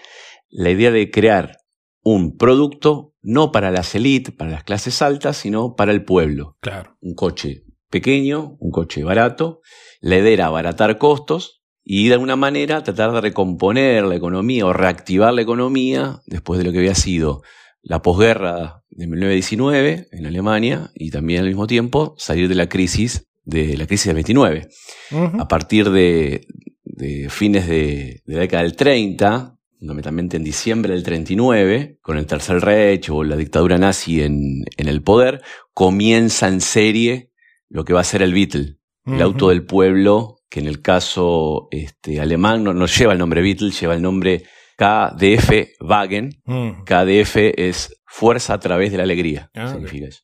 [0.49, 1.57] la idea de crear
[2.03, 6.57] un producto no para las élites, para las clases altas, sino para el pueblo.
[6.59, 6.97] Claro.
[7.01, 9.61] Un coche pequeño, un coche barato.
[9.99, 14.73] La idea era abaratar costos y de alguna manera tratar de recomponer la economía o
[14.73, 17.41] reactivar la economía después de lo que había sido
[17.83, 23.27] la posguerra de 1919 en Alemania y también al mismo tiempo salir de la crisis
[23.43, 24.69] de la crisis del 29
[25.11, 25.41] Ujú.
[25.41, 26.45] a partir de,
[27.01, 32.27] de fines de, de la década del 30, fundamentalmente en diciembre del 39, con el
[32.27, 35.41] Tercer Reich o la dictadura nazi en, en el poder,
[35.73, 37.31] comienza en serie
[37.69, 38.77] lo que va a ser el Beetle,
[39.07, 43.41] el auto del pueblo, que en el caso este, alemán no, no lleva el nombre
[43.41, 44.43] Beetle, lleva el nombre
[44.77, 46.29] KDF Wagen.
[46.45, 46.83] Mm.
[46.83, 50.21] KDF es fuerza a través de la alegría, Ah, significa eso.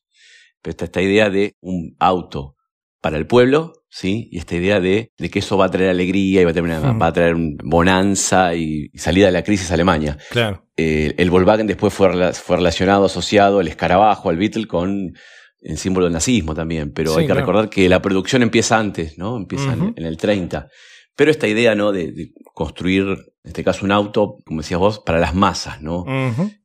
[0.62, 2.54] Pero está esta idea de un auto
[3.00, 4.28] para el pueblo, ¿sí?
[4.32, 6.64] Y esta idea de, de que eso va a traer alegría y va a traer,
[6.64, 7.00] una- Mm.
[7.02, 7.34] va a traer
[7.64, 10.18] bonanza y, y salida de la crisis a Alemania.
[10.30, 10.64] Claro.
[10.76, 15.12] Eh, el Volkswagen después fue, fue relacionado, asociado al escarabajo, al Beetle, con
[15.60, 16.92] el símbolo del nazismo también.
[16.92, 17.40] Pero Sí, hay que claro.
[17.40, 19.36] recordar que la producción empieza antes, ¿no?
[19.36, 20.68] Empieza en- el 30.
[21.16, 21.90] Pero esta idea, ¿no?
[21.92, 26.04] De, de construir, en este caso, un auto, como decías vos, para las masas, ¿no?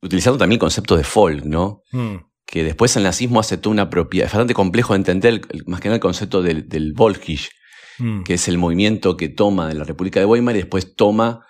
[0.01, 1.81] Utilizando también el concepto de folk, ¿no?
[1.91, 2.15] Mm.
[2.53, 4.27] Que después el nazismo hace toda una propiedad.
[4.27, 7.49] Es bastante complejo de entender, el- más que nada el concepto del, del Volkisch,
[7.97, 8.21] Mm.
[8.23, 11.45] que es el movimiento que toma de la República de Weimar y después toma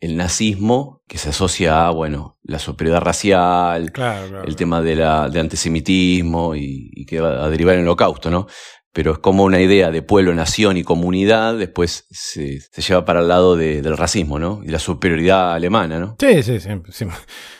[0.00, 4.44] el nazismo, que se asocia a, bueno, la superioridad racial, Claro, claro.
[4.48, 8.28] el tema de la, del antisemitismo y, y que va a derivar en el holocausto,
[8.30, 8.46] ¿no?
[8.92, 13.20] Pero es como una idea de pueblo, nación y comunidad, después se, se lleva para
[13.20, 14.60] el lado de- del racismo, ¿no?
[14.64, 16.16] Y la superioridad alemana, ¿no?
[16.18, 17.18] Sí, sí, siempre, siempre,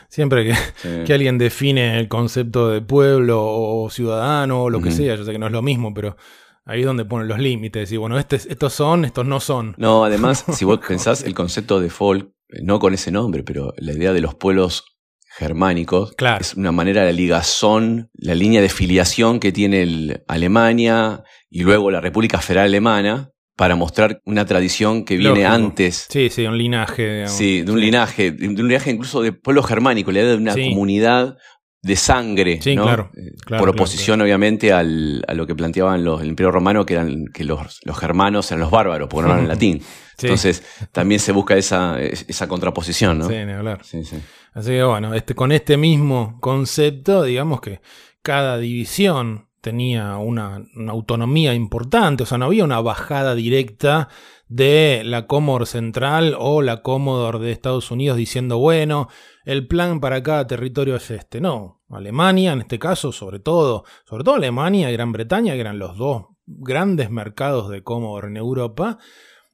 [0.09, 1.05] siempre que, Sí.
[1.07, 5.33] que alguien define el concepto de pueblo o ciudadano o lo que sea, yo sé
[5.33, 6.17] que no es lo mismo, pero
[6.65, 7.93] ahí es donde ponen los límites.
[7.93, 9.75] Y bueno, este, estos son, estos no son.
[9.79, 13.75] No, además, si vos pensás el concepto de folk, eh, no con ese nombre, pero
[13.77, 14.98] la idea de los pueblos
[15.39, 16.41] germánicos Claro.
[16.41, 21.91] es una manera de ligazón, la línea de filiación que tiene el- Alemania y luego
[21.91, 25.51] la República Federal Alemana para mostrar una tradición que viene Lógico.
[25.53, 26.07] antes.
[26.11, 27.33] Sí, sí, un linaje, digamos.
[27.33, 30.55] Sí, de un linaje, de un linaje incluso de pueblo germánico, la idea de una
[30.55, 30.69] Sí.
[30.71, 31.37] comunidad
[31.83, 32.83] de sangre, Sí, ¿no?
[32.85, 36.51] claro, Eh, claro, por claro, oposición, obviamente, al- a lo que planteaban los, el Imperio
[36.51, 39.81] Romano, que eran que los, los germanos eran los bárbaros, porque no hablaban latín.
[40.19, 40.27] Sí.
[40.27, 43.29] Entonces, también se busca esa, esa contraposición, ¿no?
[43.29, 43.85] Sí, ni hablar.
[43.85, 44.17] Sí, sí.
[44.55, 47.81] Así que bueno, este, con este mismo concepto, digamos que
[48.23, 54.09] cada división tenía una, una autonomía importante, o sea, no había una bajada directa
[54.49, 59.09] de la Commodore Central o la Commodore de Estados Unidos diciendo, bueno,
[59.45, 61.41] el plan para cada territorio es este.
[61.41, 65.79] No, Alemania en este caso, sobre todo, sobre todo Alemania y Gran Bretaña, que eran
[65.79, 68.99] los dos grandes mercados de Commodore en Europa,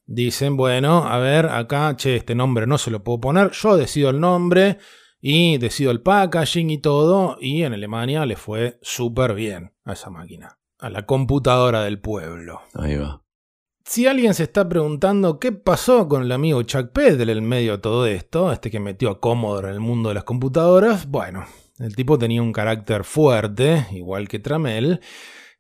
[0.07, 4.11] Dicen, bueno, a ver, acá, che, este nombre no se lo puedo poner, yo decido
[4.11, 4.79] el nombre
[5.21, 10.11] y decido el packaging y todo, y en Alemania le fue súper bien a esa
[10.11, 12.61] máquina, a la computadora del pueblo.
[12.75, 13.24] Ahí va.
[13.87, 17.79] Si alguien se está preguntando qué pasó con el amigo Chuck Peddle en medio de
[17.79, 21.45] todo esto, este que metió a Commodore en el mundo de las computadoras, bueno,
[21.79, 25.01] el tipo tenía un carácter fuerte, igual que Tramel,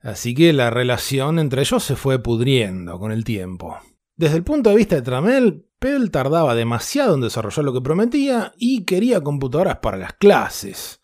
[0.00, 3.78] así que la relación entre ellos se fue pudriendo con el tiempo.
[4.16, 8.54] Desde el punto de vista de Tramel, Pell tardaba demasiado en desarrollar lo que prometía
[8.56, 11.02] y quería computadoras para las clases.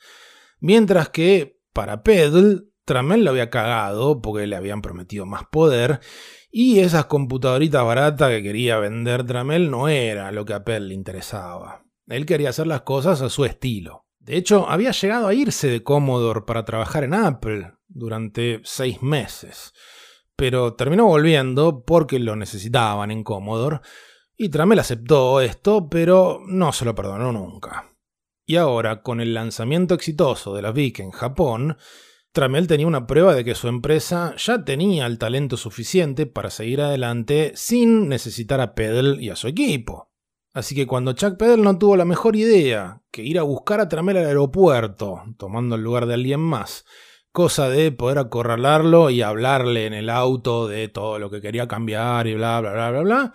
[0.59, 6.01] Mientras que, para Peddle, Tramel lo había cagado porque le habían prometido más poder
[6.51, 10.95] y esas computadoritas baratas que quería vender Tramel no era lo que a Pell le
[10.95, 11.85] interesaba.
[12.09, 14.07] Él quería hacer las cosas a su estilo.
[14.19, 19.73] De hecho, había llegado a irse de Commodore para trabajar en Apple durante seis meses.
[20.35, 23.81] Pero terminó volviendo porque lo necesitaban en Commodore.
[24.37, 27.95] Y Tramel aceptó esto, pero no se lo perdonó nunca.
[28.45, 31.77] Y ahora, con el lanzamiento exitoso de la VIC en Japón,
[32.33, 36.81] Tramel tenía una prueba de que su empresa ya tenía el talento suficiente para seguir
[36.81, 40.11] adelante sin necesitar a Pedal y a su equipo.
[40.53, 43.89] Así que cuando Chuck Pedal no tuvo la mejor idea que ir a buscar a
[43.89, 46.85] Tramel al aeropuerto, tomando el lugar de alguien más,
[47.33, 52.27] cosa de poder acorralarlo y hablarle en el auto de todo lo que quería cambiar
[52.29, 53.33] y bla bla bla bla bla,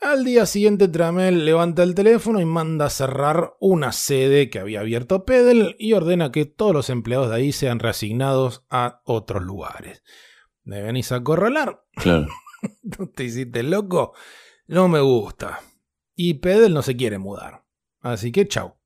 [0.00, 4.80] al día siguiente Tramel levanta el teléfono y manda a cerrar una sede que había
[4.80, 10.02] abierto Pedal y ordena que todos los empleados de ahí sean reasignados a otros lugares.
[10.62, 11.84] ¿Me venís a acorralar?
[11.94, 12.28] Claro.
[12.82, 14.14] ¿No te hiciste loco?
[14.66, 15.60] No me gusta.
[16.14, 17.64] Y Pedal no se quiere mudar.
[18.00, 18.76] Así que chau.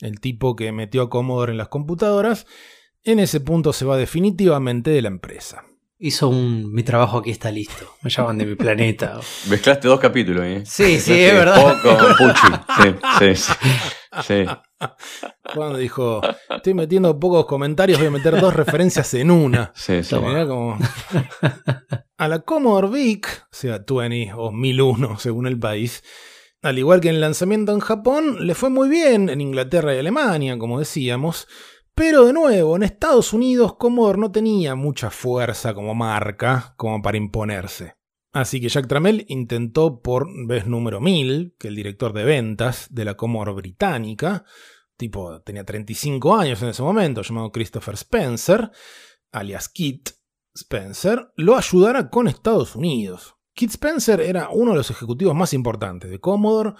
[0.00, 2.46] El tipo que metió a Commodore en las computadoras,
[3.02, 5.64] en ese punto se va definitivamente de la empresa.
[6.06, 6.70] Hizo un.
[6.70, 7.94] Mi trabajo aquí está listo.
[8.02, 9.18] Me llaman de mi planeta.
[9.48, 10.62] Mezclaste dos capítulos, ¿eh?
[10.66, 11.80] Sí, sí, es verdad.
[11.80, 12.46] Con Pucci.
[13.18, 13.52] Sí, sí, sí.
[14.22, 14.44] Sí.
[15.54, 16.20] Cuando dijo,
[16.54, 19.72] estoy metiendo pocos comentarios, voy a meter dos referencias en una.
[19.74, 20.14] Sí, sí.
[20.16, 20.76] Mirá como-
[22.18, 26.04] A la Commodore VIC, o sea, 20 o 1001 según el país,
[26.60, 29.98] al igual que en el lanzamiento en Japón, le fue muy bien en Inglaterra y
[30.00, 31.48] Alemania, como decíamos,
[31.94, 37.16] pero de nuevo, en Estados Unidos Commodore no tenía mucha fuerza como marca como para
[37.16, 37.94] imponerse.
[38.32, 43.04] Así que Jack Tramell intentó por vez número 1000 que el director de ventas de
[43.04, 44.44] la Commodore británica,
[44.96, 48.72] tipo tenía 35 años en ese momento, llamado Christopher Spencer,
[49.30, 50.10] alias Kit
[50.52, 53.36] Spencer, lo ayudara con Estados Unidos.
[53.54, 56.74] Kit Spencer era uno de los ejecutivos más importantes de Commodore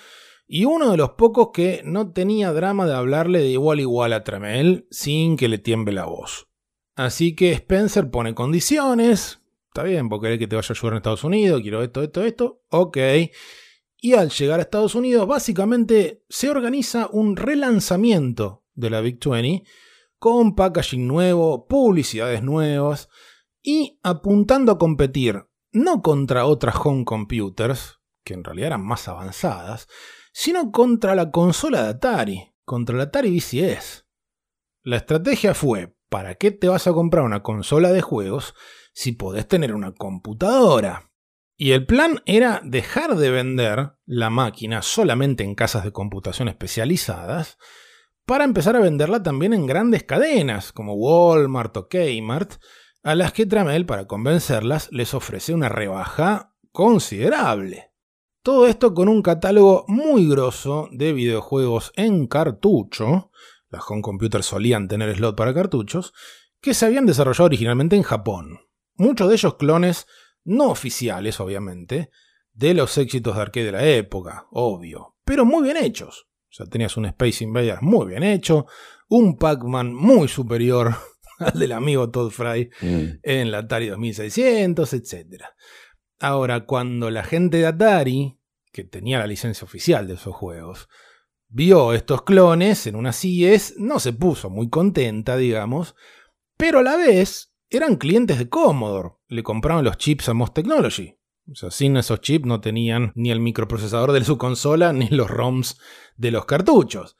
[0.46, 4.12] y uno de los pocos que no tenía drama de hablarle de igual a igual
[4.12, 6.48] a Tremel sin que le tiemble la voz.
[6.96, 9.40] Así que Spencer pone condiciones.
[9.68, 12.22] Está bien, vos querés que te vaya a ayudar en Estados Unidos, quiero esto, esto,
[12.22, 12.62] esto.
[12.70, 12.98] Ok.
[13.96, 19.64] Y al llegar a Estados Unidos, básicamente se organiza un relanzamiento de la Big 20
[20.18, 23.08] con packaging nuevo, publicidades nuevas
[23.62, 29.88] y apuntando a competir no contra otras home computers, que en realidad eran más avanzadas,
[30.36, 34.04] sino contra la consola de Atari, contra la Atari VCS.
[34.82, 38.54] La estrategia fue, ¿para qué te vas a comprar una consola de juegos
[38.92, 41.12] si podés tener una computadora?
[41.56, 47.56] Y el plan era dejar de vender la máquina solamente en casas de computación especializadas
[48.26, 52.54] para empezar a venderla también en grandes cadenas como Walmart o Kmart,
[53.04, 57.93] a las que Tramel, para convencerlas, les ofrece una rebaja considerable.
[58.44, 63.30] Todo esto con un catálogo muy grosso de videojuegos en cartucho,
[63.70, 66.12] las home computers solían tener slot para cartuchos,
[66.60, 68.58] que se habían desarrollado originalmente en Japón.
[68.96, 70.06] Muchos de ellos clones
[70.44, 72.10] no oficiales, obviamente,
[72.52, 76.26] de los éxitos de arcade de la época, obvio, pero muy bien hechos.
[76.50, 78.66] O sea, tenías un Space Invaders muy bien hecho,
[79.08, 80.94] un Pac-Man muy superior
[81.38, 83.20] al del amigo Todd Fry Mm.
[83.22, 85.44] en la Atari 2600, etc.
[86.20, 88.38] Ahora, cuando la gente de Atari,
[88.72, 90.88] que tenía la licencia oficial de esos juegos,
[91.48, 95.94] vio estos clones en una CES, no se puso muy contenta, digamos,
[96.56, 101.16] pero a la vez eran clientes de Commodore, le compraban los chips a Most Technology.
[101.50, 105.30] O sea, sin esos chips no tenían ni el microprocesador de su consola ni los
[105.30, 105.78] ROMs
[106.16, 107.16] de los cartuchos.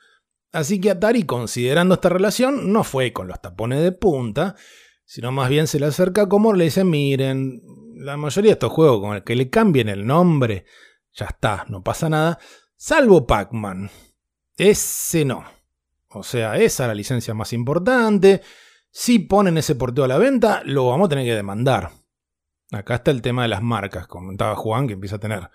[0.51, 4.55] Así que Atari, considerando esta relación, no fue con los tapones de punta,
[5.05, 7.61] sino más bien se le acerca a y le dice, miren,
[7.97, 10.65] la mayoría de estos juegos con el que le cambien el nombre,
[11.13, 12.39] ya está, no pasa nada,
[12.77, 13.91] salvo Pac-Man.
[14.57, 15.45] Ese no.
[16.09, 18.43] O sea, esa es la licencia más importante.
[18.91, 21.91] Si ponen ese porteo a la venta, lo vamos a tener que demandar.
[22.71, 24.07] Acá está el tema de las marcas.
[24.07, 25.51] Comentaba Juan que empieza a tener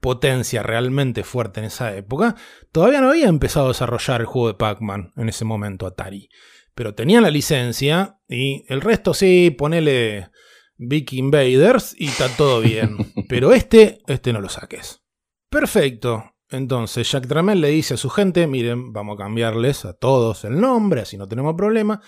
[0.00, 2.36] potencia realmente fuerte en esa época.
[2.70, 6.28] Todavía no había empezado a desarrollar el juego de Pac-Man en ese momento Atari.
[6.74, 10.30] Pero tenían la licencia y el resto sí, ponele
[10.76, 12.96] Big Invaders y está todo bien.
[13.28, 15.02] Pero este, este no lo saques.
[15.50, 16.24] Perfecto.
[16.50, 20.60] Entonces Jack Tramell le dice a su gente, miren, vamos a cambiarles a todos el
[20.60, 22.00] nombre, así no tenemos problema.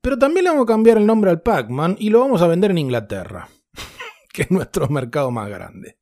[0.00, 2.70] Pero también le vamos a cambiar el nombre al Pac-Man y lo vamos a vender
[2.70, 3.48] en Inglaterra,
[4.32, 5.98] que es nuestro mercado más grande.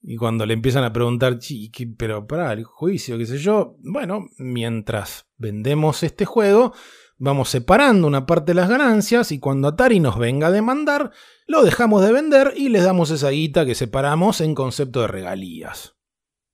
[0.00, 3.76] Y cuando le empiezan a preguntar, "Chi, ¿qué- pero para el juicio, qué sé yo,
[3.80, 6.72] bueno, mientras vendemos este juego,
[7.18, 11.10] vamos separando una parte de las ganancias y cuando Atari nos venga a demandar,
[11.46, 15.96] lo dejamos de vender y les damos esa guita que separamos en concepto de regalías.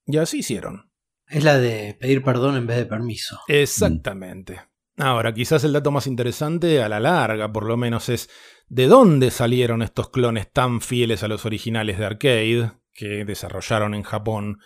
[0.07, 0.91] Y así hicieron.
[1.27, 3.41] Es la de pedir perdón en vez de permiso.
[3.49, 4.61] Exactamente.
[4.97, 8.31] Ahora, quizás el dato más interesante, a la larga por lo menos, es
[8.69, 14.03] de dónde salieron estos clones tan fieles a los originales de arcade que desarrollaron en
[14.03, 14.61] Japón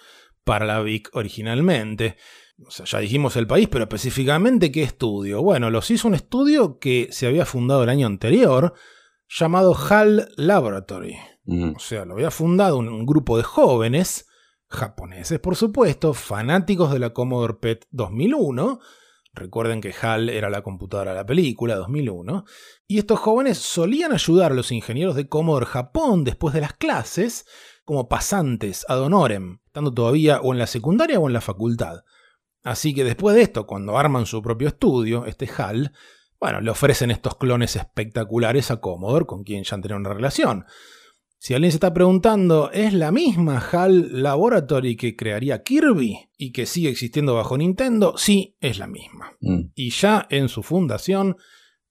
[0.44, 2.16] para la VIC originalmente.
[2.66, 5.42] O sea, ya dijimos el país, pero específicamente qué estudio.
[5.42, 8.74] Bueno, los hizo un estudio que se había fundado el año anterior,
[9.28, 11.16] llamado HAL Laboratory.
[11.74, 14.26] O sea, lo había fundado un, un grupo de jóvenes,
[14.68, 18.80] japoneses por supuesto, fanáticos de la Commodore PET 2001.
[19.32, 22.44] Recuerden que HAL era la computadora de la película 2001.
[22.86, 27.46] Y estos jóvenes solían ayudar a los ingenieros de Commodore Japón después de las clases
[27.84, 32.02] como pasantes ad honorem, estando todavía o en la secundaria o en la facultad.
[32.62, 35.92] Así que después de esto, cuando arman su propio estudio, este HAL,
[36.40, 40.64] bueno, le ofrecen estos clones espectaculares a Commodore, con quien ya han tenido una relación.
[41.40, 46.66] Si alguien se está preguntando, ¿es la misma HAL Laboratory que crearía Kirby y que
[46.66, 48.14] sigue existiendo bajo Nintendo?
[48.16, 49.36] Sí, es la misma.
[49.74, 51.36] Y ya en su fundación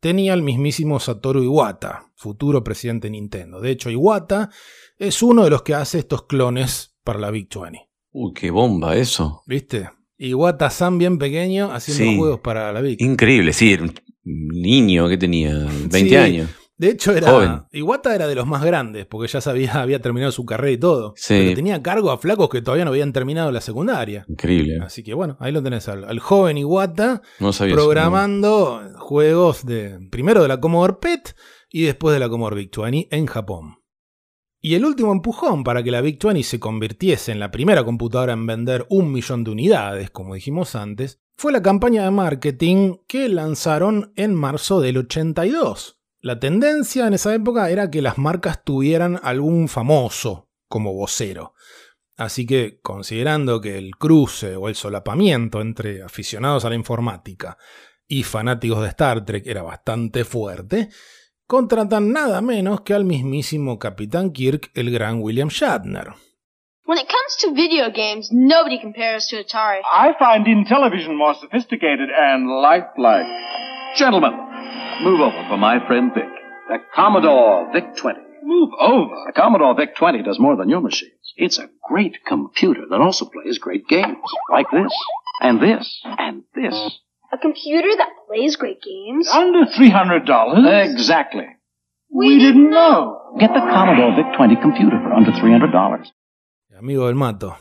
[0.02, 3.61] tenía el mismísimo Satoru Iwata, futuro presidente de Nintendo.
[3.61, 4.49] De hecho, Iwata
[4.98, 7.89] es uno de los que hace estos clones para la Big 20.
[8.11, 9.44] Uy, qué bomba eso.
[9.45, 9.89] ¿Viste?
[10.18, 12.18] Iwata San bien pequeño haciendo Sí.
[12.18, 13.02] juegos para la Big.
[13.02, 15.53] Increíble, sí, era un niño que tenía
[15.89, 16.15] 20 Sí.
[16.15, 16.49] años.
[16.80, 17.61] De hecho, era, Joven.
[17.72, 21.14] Iwata era de los más grandes, porque ya sabía, había terminado su carrera y todo.
[21.15, 21.34] Sí.
[21.35, 24.26] Pero tenía cargo a flacos que todavía no habían terminado la secundaria.
[24.27, 24.80] Increíble.
[24.84, 29.65] Así que bueno, ahí lo tenés al, al joven Iwata No sabía eso, programando juegos
[29.65, 31.35] de primero de la Commodore PET
[31.72, 33.77] y después de la Commodore 20 en Japón.
[34.68, 38.34] Y el último empujón para que la Big 20 se convirtiese en la primera computadora
[38.34, 43.30] en vender un millón de unidades, como dijimos antes, fue la campaña de marketing que
[43.30, 46.02] lanzaron en marzo del 82.
[46.19, 51.53] La tendencia en esa época era que las marcas tuvieran algún famoso como vocero.
[52.18, 57.57] Así que, considerando que el cruce o el solapamiento entre aficionados a la informática
[58.06, 60.89] y fanáticos de Star Trek era bastante fuerte,
[61.48, 66.14] contratan nada menos que al mismísimo Capitán Kirk, el gran William Shatner.
[66.86, 69.82] When it comes to video games, nobody compares to Atari.
[69.91, 73.28] I find Intellivision more sophisticated and lifelike.
[73.98, 74.32] Gentlemen,
[75.03, 76.30] move over for my friend Vic.
[76.69, 78.15] The Commodore VIC-20.
[78.44, 79.15] Move over?
[79.26, 81.34] The Commodore VIC-20 does more than your machines.
[81.36, 84.18] It's a great computer that also plays great games.
[84.49, 84.94] Like this,
[85.41, 86.99] and this, and this.
[87.32, 89.30] A computer that plays great games?
[89.34, 90.91] Under $300?
[90.91, 91.45] Exactly.
[92.10, 93.36] We didn't know.
[93.40, 96.08] Get the Commodore VIC-20 computer for under $300.
[96.78, 97.58] Amigo del mato.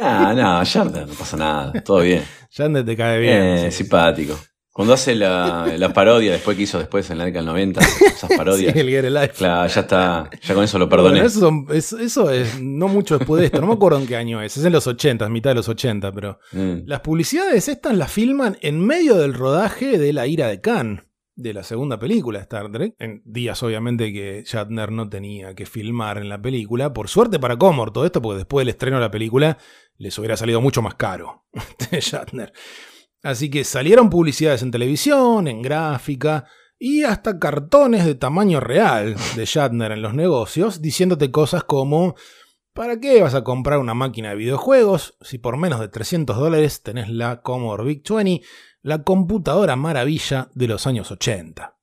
[0.00, 2.22] Ah, no, Shatner, no pasa nada, todo bien.
[2.50, 3.66] Shatner te cae bien.
[3.66, 4.34] Eh, simpático.
[4.74, 8.28] Cuando hace la, la parodia después que hizo después en la década del 90, esas
[8.36, 8.72] parodias.
[8.72, 9.34] Sí, el Get a Life.
[9.38, 11.10] Claro, ya está, ya con eso lo perdoné.
[11.12, 13.60] Bueno, eso, son- es- eso es no mucho después de esto.
[13.60, 14.56] No me acuerdo en qué año es.
[14.56, 16.40] Es en los 80, mitad de los 80, pero.
[16.50, 16.86] Mm.
[16.86, 21.06] Las publicidades estas las filman en medio del rodaje de La ira de Khan,
[21.36, 22.94] de la segunda película de Star Trek.
[22.98, 26.92] En días, obviamente, que Shatner no tenía que filmar en la película.
[26.92, 29.56] Por suerte para Commodore todo esto, porque después del estreno de la película
[29.98, 31.44] les hubiera salido mucho más caro
[31.92, 32.52] Shatner.
[33.24, 36.44] Así que salieron publicidades en televisión, en gráfica
[36.78, 42.14] y hasta cartones de tamaño real de Shatner en los negocios, diciéndote cosas como
[42.74, 46.82] ¿Para qué vas a comprar una máquina de videojuegos si por menos de 300 dólares
[46.82, 48.44] tenés la Commodore Big 20,
[48.82, 51.76] la computadora maravilla de los años 80?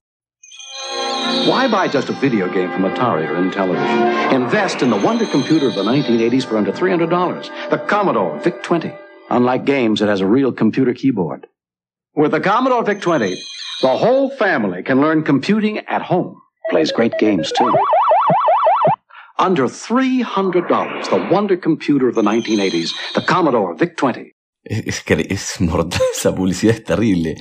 [1.47, 4.33] Why buy just a video game from Atari or Intellivision?
[4.33, 9.10] Invest in the wonder computer of the 1980s for under $300, the Commodore VIC-20.
[9.31, 11.47] Unlike games, it has a real computer keyboard.
[12.13, 13.37] With the Commodore VIC-20,
[13.81, 16.41] the whole family can learn computing at home.
[16.69, 17.73] Plays great games, too.
[19.39, 24.31] Under $300, the wonder computer of the 1980s, the Commodore VIC-20.
[24.63, 27.35] Es, es, es mortal, esa publicidad es terrible.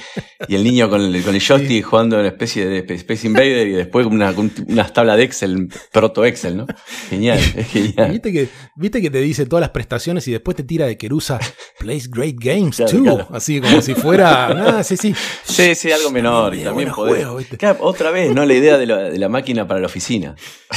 [0.48, 3.72] Y el niño con el, con el joystick jugando una especie de Space Invader y
[3.72, 4.34] después una,
[4.66, 6.66] unas tablas de Excel, proto Excel, ¿no?
[7.10, 8.12] Genial, es genial.
[8.12, 11.38] ¿Viste que, Viste que te dice todas las prestaciones y después te tira de Querusa
[11.78, 13.02] Plays Great Games Claro, too.
[13.02, 13.28] claro.
[13.32, 14.78] Así como si fuera.
[14.78, 15.14] Ah, sí, sí.
[15.44, 16.54] Sí, sí, algo menor.
[16.54, 17.16] Y también poder.
[17.16, 17.56] juegos, ¿viste?
[17.58, 18.46] Claro, otra vez, ¿no?
[18.46, 20.34] La idea de la, de la máquina para la oficina.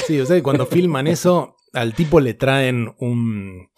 [0.07, 3.70] Sí, o sea, cuando filman eso, al tipo le traen un.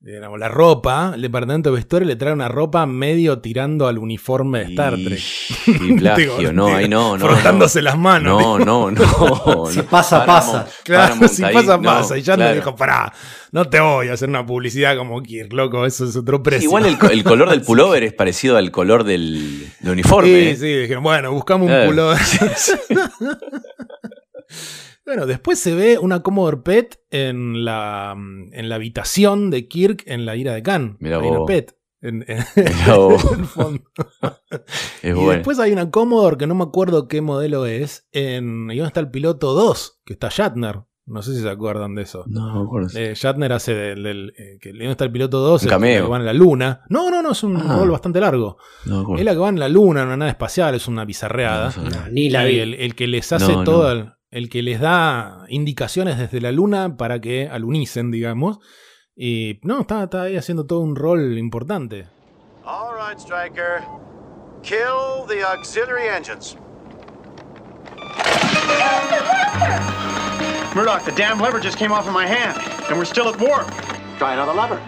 [0.00, 4.60] Digamos, la ropa, el departamento de vestuario le trae una ropa medio tirando al uniforme
[4.60, 5.20] de Star Trek.
[5.66, 7.26] Y plagio, Digo, no, digo, ahí no, no.
[7.26, 7.84] Frotándose no.
[7.84, 8.40] las manos.
[8.40, 9.66] No, no, no.
[9.66, 10.66] Si pasa, pasa.
[10.84, 12.16] Claro, Paramount si ahí, pasa, no, pasa.
[12.16, 12.50] Y ya claro.
[12.50, 13.12] le dijo, pará,
[13.50, 16.68] no te voy a hacer una publicidad como Kirk, loco, eso es otro precio.
[16.68, 20.28] Igual el, co- el color del pullover es parecido al color del, del uniforme.
[20.28, 20.56] Sí, ¿eh?
[20.56, 22.18] sí, dijeron, bueno, buscamos un pullover.
[25.08, 30.24] Bueno, después se ve una Commodore PET en la, en la habitación de Kirk en
[30.26, 30.96] la ira de Khan.
[31.00, 31.46] Mirá hay una vos.
[31.46, 31.74] PET.
[32.00, 33.32] En, en- Mirá vos.
[33.32, 33.82] en el fondo.
[35.02, 35.30] Es y bueno.
[35.32, 38.06] después hay una Commodore que no me acuerdo qué modelo es.
[38.12, 40.80] En, y dónde está el piloto 2, que está Shatner.
[41.06, 42.24] No sé si se acuerdan de eso.
[42.26, 42.88] No, no me acuerdo.
[42.98, 44.02] Eh, Shatner hace del.
[44.02, 45.62] del, eh, que ¿Dónde está el piloto 2?
[45.62, 45.96] Un es cameo.
[45.98, 46.82] el que va en la luna.
[46.90, 47.76] No, no, no, es un Ah.
[47.78, 48.58] rol bastante largo.
[48.84, 49.18] No me acuerdo.
[49.20, 51.72] Es la que va en la luna, en una nave espacial, es una bizarreada.
[51.76, 52.08] No, no.
[52.10, 52.60] Ni la Y vi.
[52.60, 54.00] el, el que les hace No, todo, no.
[54.02, 58.58] el, el que les da indicaciones desde la luna para que alunicen, digamos.
[59.16, 62.06] Y no, está, está ahí haciendo todo un rol importante.
[62.64, 63.82] All right, Striker.
[64.62, 66.56] Kill the auxiliary engines.
[70.74, 72.56] Murdoch, the damn lever just came off of my hand,
[72.88, 73.66] and we're still at warp.
[74.18, 74.80] Try another lever.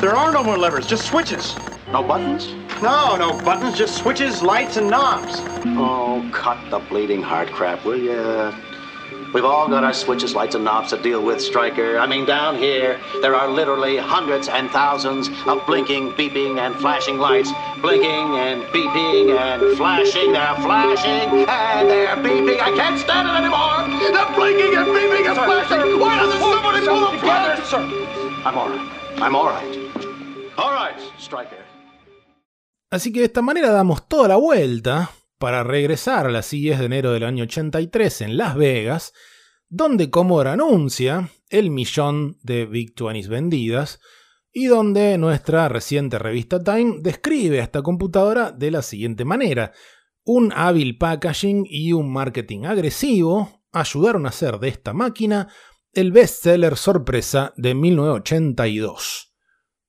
[0.00, 1.54] There are no more levers, just switches.
[1.92, 2.54] No buttons?
[2.82, 5.40] No, no buttons, just switches, lights, and knobs.
[5.76, 5.99] Oh,
[6.30, 8.52] cut the bleeding heart crap, will ya?
[9.32, 11.98] We've all got our switches, lights, and knobs to deal with, Striker.
[11.98, 17.18] I mean, down here, there are literally hundreds and thousands of blinking, beeping, and flashing
[17.18, 17.52] lights.
[17.80, 20.32] Blinking and beeping and flashing.
[20.32, 22.60] They're flashing and they're beeping.
[22.60, 23.86] I can't stand it anymore.
[24.10, 26.00] They're blinking and beeping and flashing.
[26.00, 27.64] Why doesn't somebody pull the plug?
[27.64, 27.78] sir.
[28.44, 28.90] I'm all right.
[29.22, 29.78] I'm all right.
[30.58, 31.64] All right, Striker.
[32.90, 35.10] Así que de esta manera damos toda la vuelta
[35.40, 39.14] para regresar a las CES de enero del año 83 en Las Vegas,
[39.70, 44.00] donde Commodore anuncia el millón de Big 20 vendidas
[44.52, 49.72] y donde nuestra reciente revista Time describe a esta computadora de la siguiente manera.
[50.24, 55.48] Un hábil packaging y un marketing agresivo ayudaron a hacer de esta máquina
[55.94, 59.34] el bestseller sorpresa de 1982.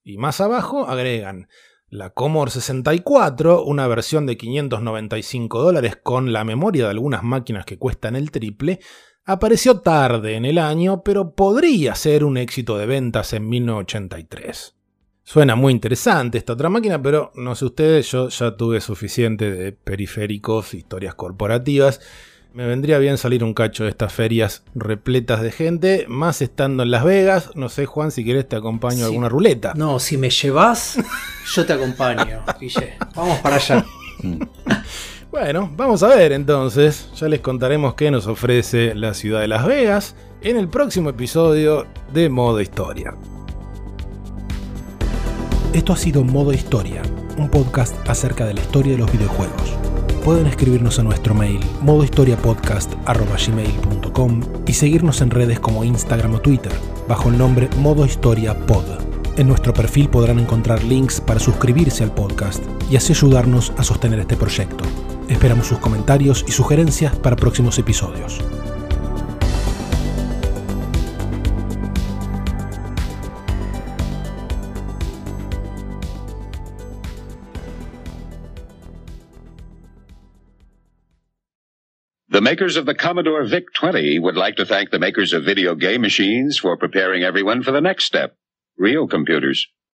[0.02, 1.49] Y más abajo agregan
[1.91, 7.77] la Commodore 64, una versión de 595 dólares con la memoria de algunas máquinas que
[7.77, 8.80] cuestan el triple,
[9.26, 14.77] apareció tarde en el año, pero podría ser un éxito de ventas en 1983.
[15.23, 19.73] Suena muy interesante esta otra máquina, pero no sé ustedes, yo ya tuve suficiente de
[19.73, 21.99] periféricos, historias corporativas.
[22.53, 26.91] Me vendría bien salir un cacho de estas ferias repletas de gente, más estando en
[26.91, 27.52] Las Vegas.
[27.56, 29.03] No sé, Juan, si querés te acompaño Sí.
[29.03, 29.72] a alguna ruleta.
[29.76, 30.98] No, si me llevas,
[31.56, 32.95] yo te acompaño, Guille.
[33.15, 33.86] Vamos para allá.
[35.32, 37.10] Bueno, vamos a ver entonces.
[37.15, 41.88] Ya les contaremos qué nos ofrece la ciudad de Las Vegas en el próximo episodio
[42.14, 43.15] de Modo Historia.
[45.72, 47.02] Esto ha sido Modo Historia,
[47.38, 49.73] un podcast acerca de la historia de los videojuegos.
[50.23, 56.72] Pueden escribirnos a nuestro mail modohistoriapodcast.gmail.com y seguirnos en redes como Instagram o Twitter,
[57.07, 58.85] bajo el nombre Modo Historia Pod.
[59.38, 64.19] En nuestro perfil podrán encontrar links para suscribirse al podcast y así ayudarnos a sostener
[64.19, 64.84] este proyecto.
[65.27, 68.39] Esperamos sus comentarios y sugerencias para próximos episodios.
[82.32, 85.99] The makers of the Commodore VIC-20 would like to thank the makers of video game
[85.99, 88.38] machines for preparing everyone for the next step,
[88.78, 89.68] real computers.